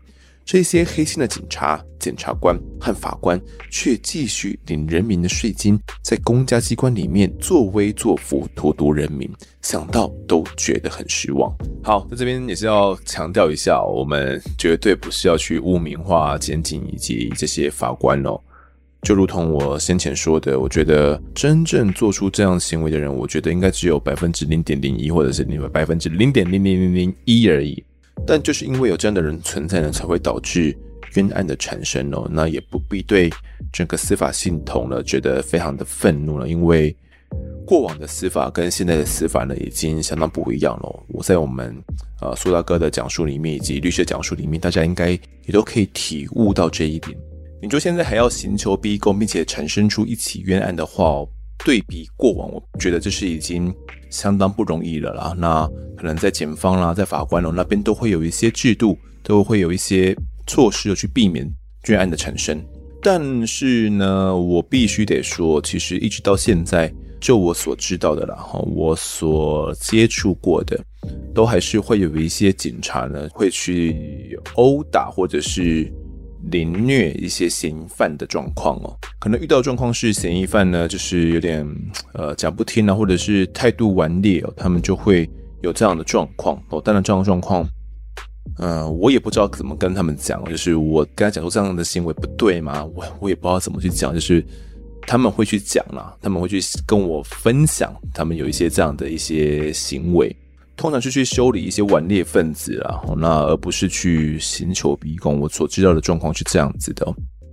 [0.45, 9.29] 这些黑心的警察、检察官和法官，却继续领人民的税金，在公家机关里面作威作福、荼毒人民，
[9.61, 11.53] 想到都觉得很失望。
[11.83, 18.41] 好，在这边也是要强调一下，我们绝对不是要去污名化检警以及这些法官哦。
[19.07, 27.81] 就如同我先前说的，我觉得真正做出这样行为的人，我觉得应该只有百分之零点零一，或者是你们百分之零点零零零零一而已。
[28.27, 30.77] 但就是因为有这样的人存在呢，才会导致
[31.15, 32.29] 冤案的产生哦。
[32.29, 33.31] 那也不必对
[33.73, 36.93] 整个司法系统呢觉得非常的愤怒了，因为
[37.65, 41.05] 过往的司法跟现在的司法呢已经相当不一样了。
[41.11, 41.73] 我在我们
[42.21, 47.17] 呃苏大哥的讲述里面，以及律师讲述里面，大家应该也都可以体悟到这一点。
[47.63, 51.25] 你说现在还要刑求逼供，并且产生出一起冤案的话，
[51.65, 53.75] 对比过往，我觉得这是已经
[54.11, 55.35] 相当不容易了啦。
[55.39, 55.67] 那
[55.97, 60.15] 可能在检方啦，在法官哦那边都会有一些制度，都会有一些
[60.47, 61.51] 措施去避免
[61.87, 62.63] 冤案的产生。
[63.03, 70.79] 但是呢，我必须得说，其实一直到现在，就我所知道的啦，哈，我所接触过的，
[71.35, 75.91] 都还是会有一些警察呢，会去殴打或者是。
[76.51, 81.67] 凌虐一些嫌疑犯的状况哦，可能遇到状况是嫌疑犯呢，就是有点
[82.13, 85.29] 呃讲不听啊，或者是态度顽劣哦，他们就会
[85.63, 86.81] 有这样的状况哦。
[86.81, 87.67] 当然这样的状况，
[88.59, 94.45] 呃，我也不知道怎么跟他们讲，就是我跟他讲说这样的行为不对嘛，我我也不知道怎么去讲，就是
[95.03, 100.35] 他们会去讲啦，他们会去跟我分享，他们有一些这样的一些行为。
[100.77, 105.41] 通常是去修理一些顽劣分子啊，那而不是去刑求逼供。
[105.41, 107.07] 我所知道的状况是这样子的。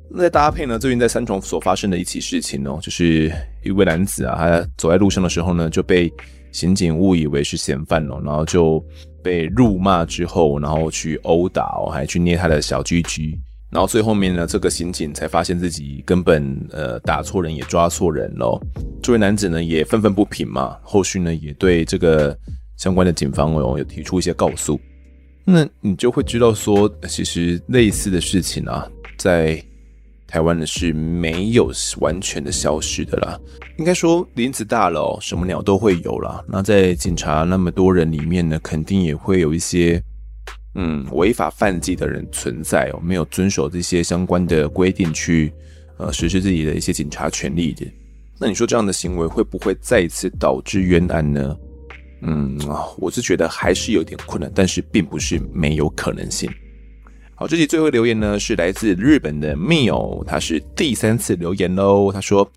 [0.10, 3.32] 那再搭配呢，最近在三重所发生的一起事情哦，就是
[3.64, 6.12] 一位男子啊，他走在路上的时候呢，就被
[6.52, 8.84] 刑警误以为是嫌犯哦，然后就
[9.24, 13.40] 被辱骂之后，然后去殴打哦，还去捏他的小鸡鸡，
[13.72, 18.60] 然后最后面呢，这个刑警才发现自己根本呃打错人也抓错人喽。
[19.02, 22.38] 这位男子呢也愤愤不平嘛，后续呢也对这个。
[22.78, 24.80] 相关的警方哦，有提出一些告诉，
[25.45, 29.64] 那你就会知道说，其实类似的事情啊，在
[30.28, 33.40] 台湾呢是没有完全的消失的啦。
[33.78, 36.44] 应该说，林子大了，什么鸟都会有啦。
[36.48, 40.02] 那在警察那么多人里面呢，肯定也会有一些
[40.76, 45.54] 嗯违法犯纪的人存在哦，没有遵守这些相关的规定去
[45.98, 47.86] 呃实施自己的一些警察权利的。
[48.40, 51.56] 那你说这样的行为会不会再一次导致冤案呢？
[52.26, 52.58] 嗯，
[52.98, 56.50] 我是觉得还是有点困难，但是并不是没有可能性。
[57.36, 62.12] 好，这集最后留言呢是来自日本的 Mio，他是第三次留言喽。
[62.12, 62.50] 他说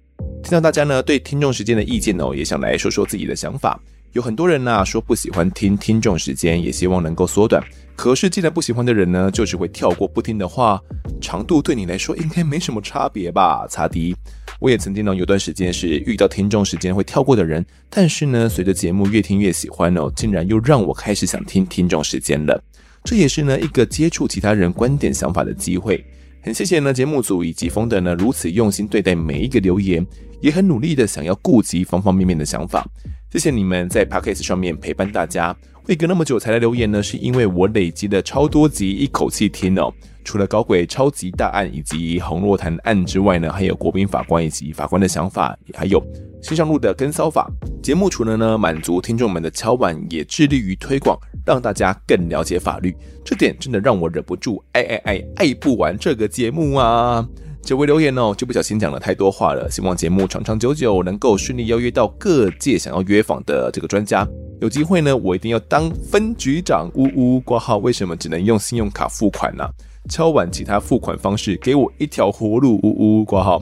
[0.43, 3.81] 听到大家呢对听众时间的意见哦，也想来说说自己的想法。
[4.17, 7.63] 有很多人呐、说不喜欢听听众时间，也希望能够缩短。
[7.95, 10.81] 可是既然不喜欢的人呢，就是会跳过不听的话，
[11.21, 13.67] 长度对你来说应该没什么差别吧？
[13.69, 14.17] 擦迪，
[14.59, 22.59] 我也曾经呢有段时间是遇到听众时间会跳过的人，但是呢随着节目越听越喜欢哦，竟然又让我开始想听听众时间了。
[23.05, 26.03] 这也是呢一个接触其他人观点想法的机会。
[26.43, 30.07] 很谢谢呢节目组以及风的呢如此用心对待每一个留言，
[30.41, 32.89] 也很努力的想要顾及方方面面的想法。
[33.37, 35.55] 谢谢你们在 Podcast 上面陪伴大家。
[35.83, 39.93] 会隔那么久才来留言呢，是因为我累积了超多集一口气听哦。
[40.25, 46.03] 除了搞轨超级大案以及红若潭案之外呢，还有国宾法官以及法官的想法，还有
[46.41, 47.47] 新上路的跟骚法
[47.83, 48.09] 节目。
[48.09, 51.15] 除了呢满足听众们的敲碗，也致力于推广。
[51.45, 57.29] 让大家更了解法律，这点真的让我忍不住爱爱爱爱不完这个节目啊！
[57.67, 59.69] 这位留言哦，就不小心讲了太多话了。
[59.69, 64.25] 希望节目长长久久，能够顺利邀约到各界想要约访的这个专家。
[64.61, 66.89] 有机会呢，我一定要当分局长。
[66.95, 69.69] 呜呜挂号，为什么只能用信用卡付款呢、
[70.09, 72.79] 敲碗其他付款方式，给我一条活路。
[72.85, 73.61] 呜呜挂号。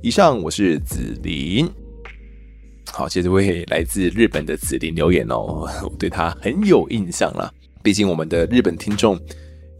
[0.00, 1.68] 以上，我是子琳。
[2.90, 7.52] 好，谢谢这位来自日本的子琳留言哦， 我对他很有印象了。
[7.82, 9.20] 毕竟我们的日本听众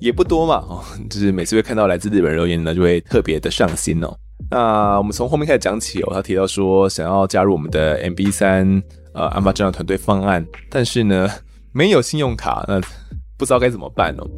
[0.02, 4.12] 也不多嘛，哦， 就是每次会看到来自日本留言呢，就会特别的上心哦。
[4.50, 8.82] 那我们从后面开始讲起哦，他提到说想要加入我们的 MB3
[9.14, 11.28] 呃案发侦查团队方案，但是呢
[11.72, 12.80] 没有信用卡，那
[13.38, 14.28] 不知道该怎么办哦。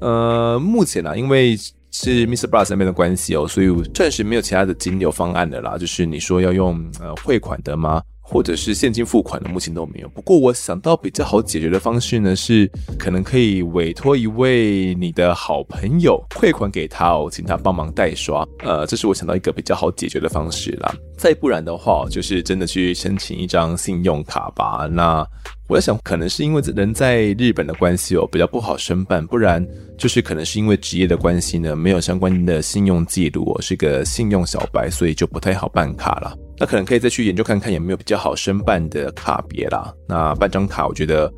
[0.00, 1.56] 呃，目前呢，啊，因为
[1.92, 2.48] 是 Mr.
[2.48, 5.78] Bus 那边的关系哦，所以暂时没有其他的金流方案的啦。
[5.78, 8.02] 就是你说要用呃汇款的吗？
[8.24, 10.08] 或者是现金付款的，目前都没有。
[10.10, 18.46] 不过我想到比较好解决的方式呢，是可能可以委托一位你的好朋友汇款给他哦，请他帮忙代刷。
[18.60, 20.94] 呃，这是我想到一个比较好解决的方式啦。
[21.18, 24.88] 再不然的话，就是真的去申请一张信用卡吧。
[24.90, 25.26] 那
[25.68, 29.66] 我在想，可能是因为人在日本的关系哦，比较不好申办，不然
[29.98, 36.36] 就是可能是因为职业的关系呢，没有相关的信用记录哦，是个信用小白，所以就不太好办卡了。
[36.62, 39.92] 那可能可以再去研究看看有没有比较好申办的卡别啦。
[40.06, 41.28] 那办张卡，我觉得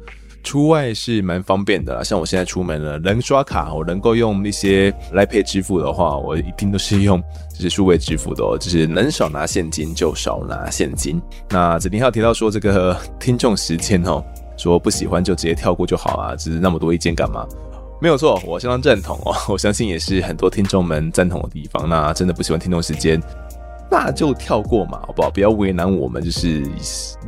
[0.42, 2.04] 出外是蛮方便的啦。
[2.04, 7.18] 像我现在出门了，能刷卡，我能够用那些来配支付的话，我一定都是用
[7.54, 8.58] 就是数位支付的哦。
[8.58, 11.18] 就是能少拿现金就少拿现金。
[11.48, 14.22] 那子婷还有提到说这个听众时间哦，
[14.58, 17.46] 说不喜欢就直接跳过就好啊，只是那么多意见干嘛？
[17.98, 19.34] 没有错，我相当赞同哦。
[19.48, 21.88] 我相信也是很多听众们赞同的地方。
[21.88, 23.18] 那真的不喜欢听众时间。
[23.96, 25.30] 那就跳过嘛，好不好？
[25.30, 26.64] 不要为难我们，就是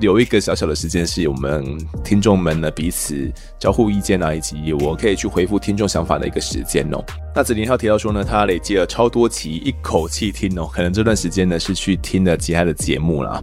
[0.00, 1.64] 留一个小小的时间，是我们
[2.02, 6.98] 听众们呢彼此交互意见啊，以及我可以去回复听众想法的一个时间哦。
[7.36, 13.40] 那子林还提到说呢，他累积了超多期，一口气听哦，可能这段时间呢是去听了其他的节目啦。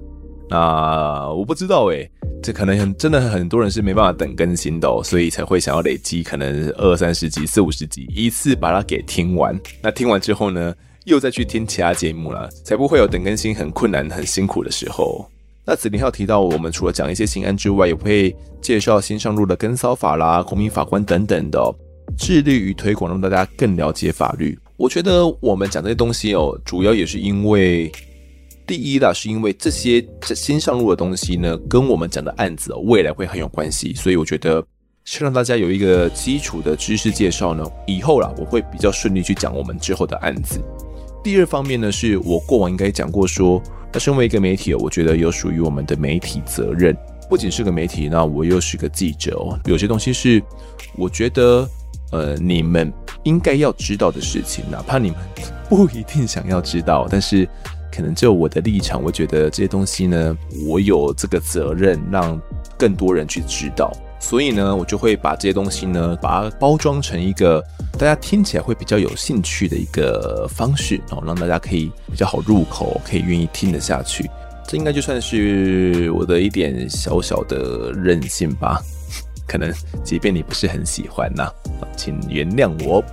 [0.49, 2.11] 那我不知道诶，
[2.43, 9.57] 这可能很真的很多人是没办法等更新的哦，所以才会想要累积可能二三十集、四五十集，一次把它给听完。
[9.81, 10.75] 那听完之后呢，
[11.05, 15.25] 又再去听其他节目了，才不会有等更新很困难、很辛苦的时候。
[15.65, 21.73] 那子林还有提到，我们除了讲一些新案之外，也会介绍新上路的跟骚法啦、公民法官等等的哦，
[22.17, 24.59] 致力于推广，让大家更了解法律。
[24.75, 27.89] 我觉得我们讲这些东西哦，主要也是因为，
[28.67, 30.05] 第一啦，是因为这些
[30.35, 34.61] 新上路的东西呢，跟我们讲的案子，未来会很有关系，所以我觉得
[35.05, 40.59] 是让大家有一个基础的知识介绍呢，以后啦，我会比较顺利去讲我们之后的案子。
[41.23, 43.63] 第二方面呢，是我过往应该讲过说，
[43.93, 46.95] 那身为一个媒体，我觉得有属于我们的媒体责任。
[47.29, 49.57] 不仅是个媒体，那我又是个记者哦。
[49.65, 50.43] 有些东西是
[50.97, 51.67] 我觉得，
[52.11, 52.91] 呃，你们
[53.23, 55.17] 应该要知道的事情，哪怕你们
[55.69, 57.47] 不一定想要知道，但是
[57.89, 60.37] 可能就我的立场，我觉得这些东西呢，
[60.67, 62.39] 我有这个责任让
[62.77, 63.91] 更多人去知道。
[64.23, 67.61] 所以呢，我就会把这些东西呢，把它包装成一个
[67.99, 74.27] 大家听起来会比较有兴趣的一个方式，然后让大家可以比较好入口，可以愿意听得下去。
[74.65, 78.81] 这应该就算是我的一点小小的任性吧。
[79.45, 79.69] 可能
[80.05, 81.51] 即便你不是很喜欢呐，
[81.97, 83.03] 请原谅我。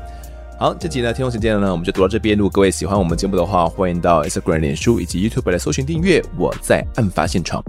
[0.61, 2.39] 好，这集呢，天空时间呢，我们就读到这边。
[2.39, 6.23] 如果各位喜欢我们节目的话，欢迎到 Instagram、脸书以及 YouTube 来搜寻订阅。
[6.39, 7.61] 我在案发现场。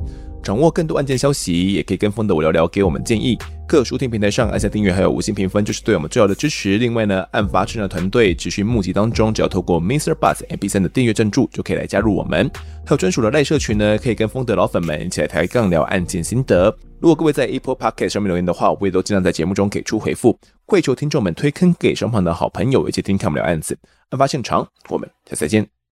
[0.43, 3.37] 掌握更多案件消息，也可以跟风的我聊聊，给我们建议。
[3.67, 6.77] 各收听平台上按下订阅，还有五星评分，就是对我们最好的支持。
[6.77, 12.51] 另外呢，案发侦查团队持续募集当中，只要透过 Mister Bus MP3 的订阅赞助，就可以来加入我们。
[12.85, 16.75] 还有专属的赖社群呢，可以跟风德老粉们一起来抬杠聊案件心得。
[16.99, 20.37] 如果各位在 Apple Podcast 上面留言的话，我也都尽量在节目中给出回复。
[20.65, 23.77] 跪求听众们推坑给身旁的好朋友，一起听看我们聊案子。
[24.09, 25.80] 案发现场，我们下次再见。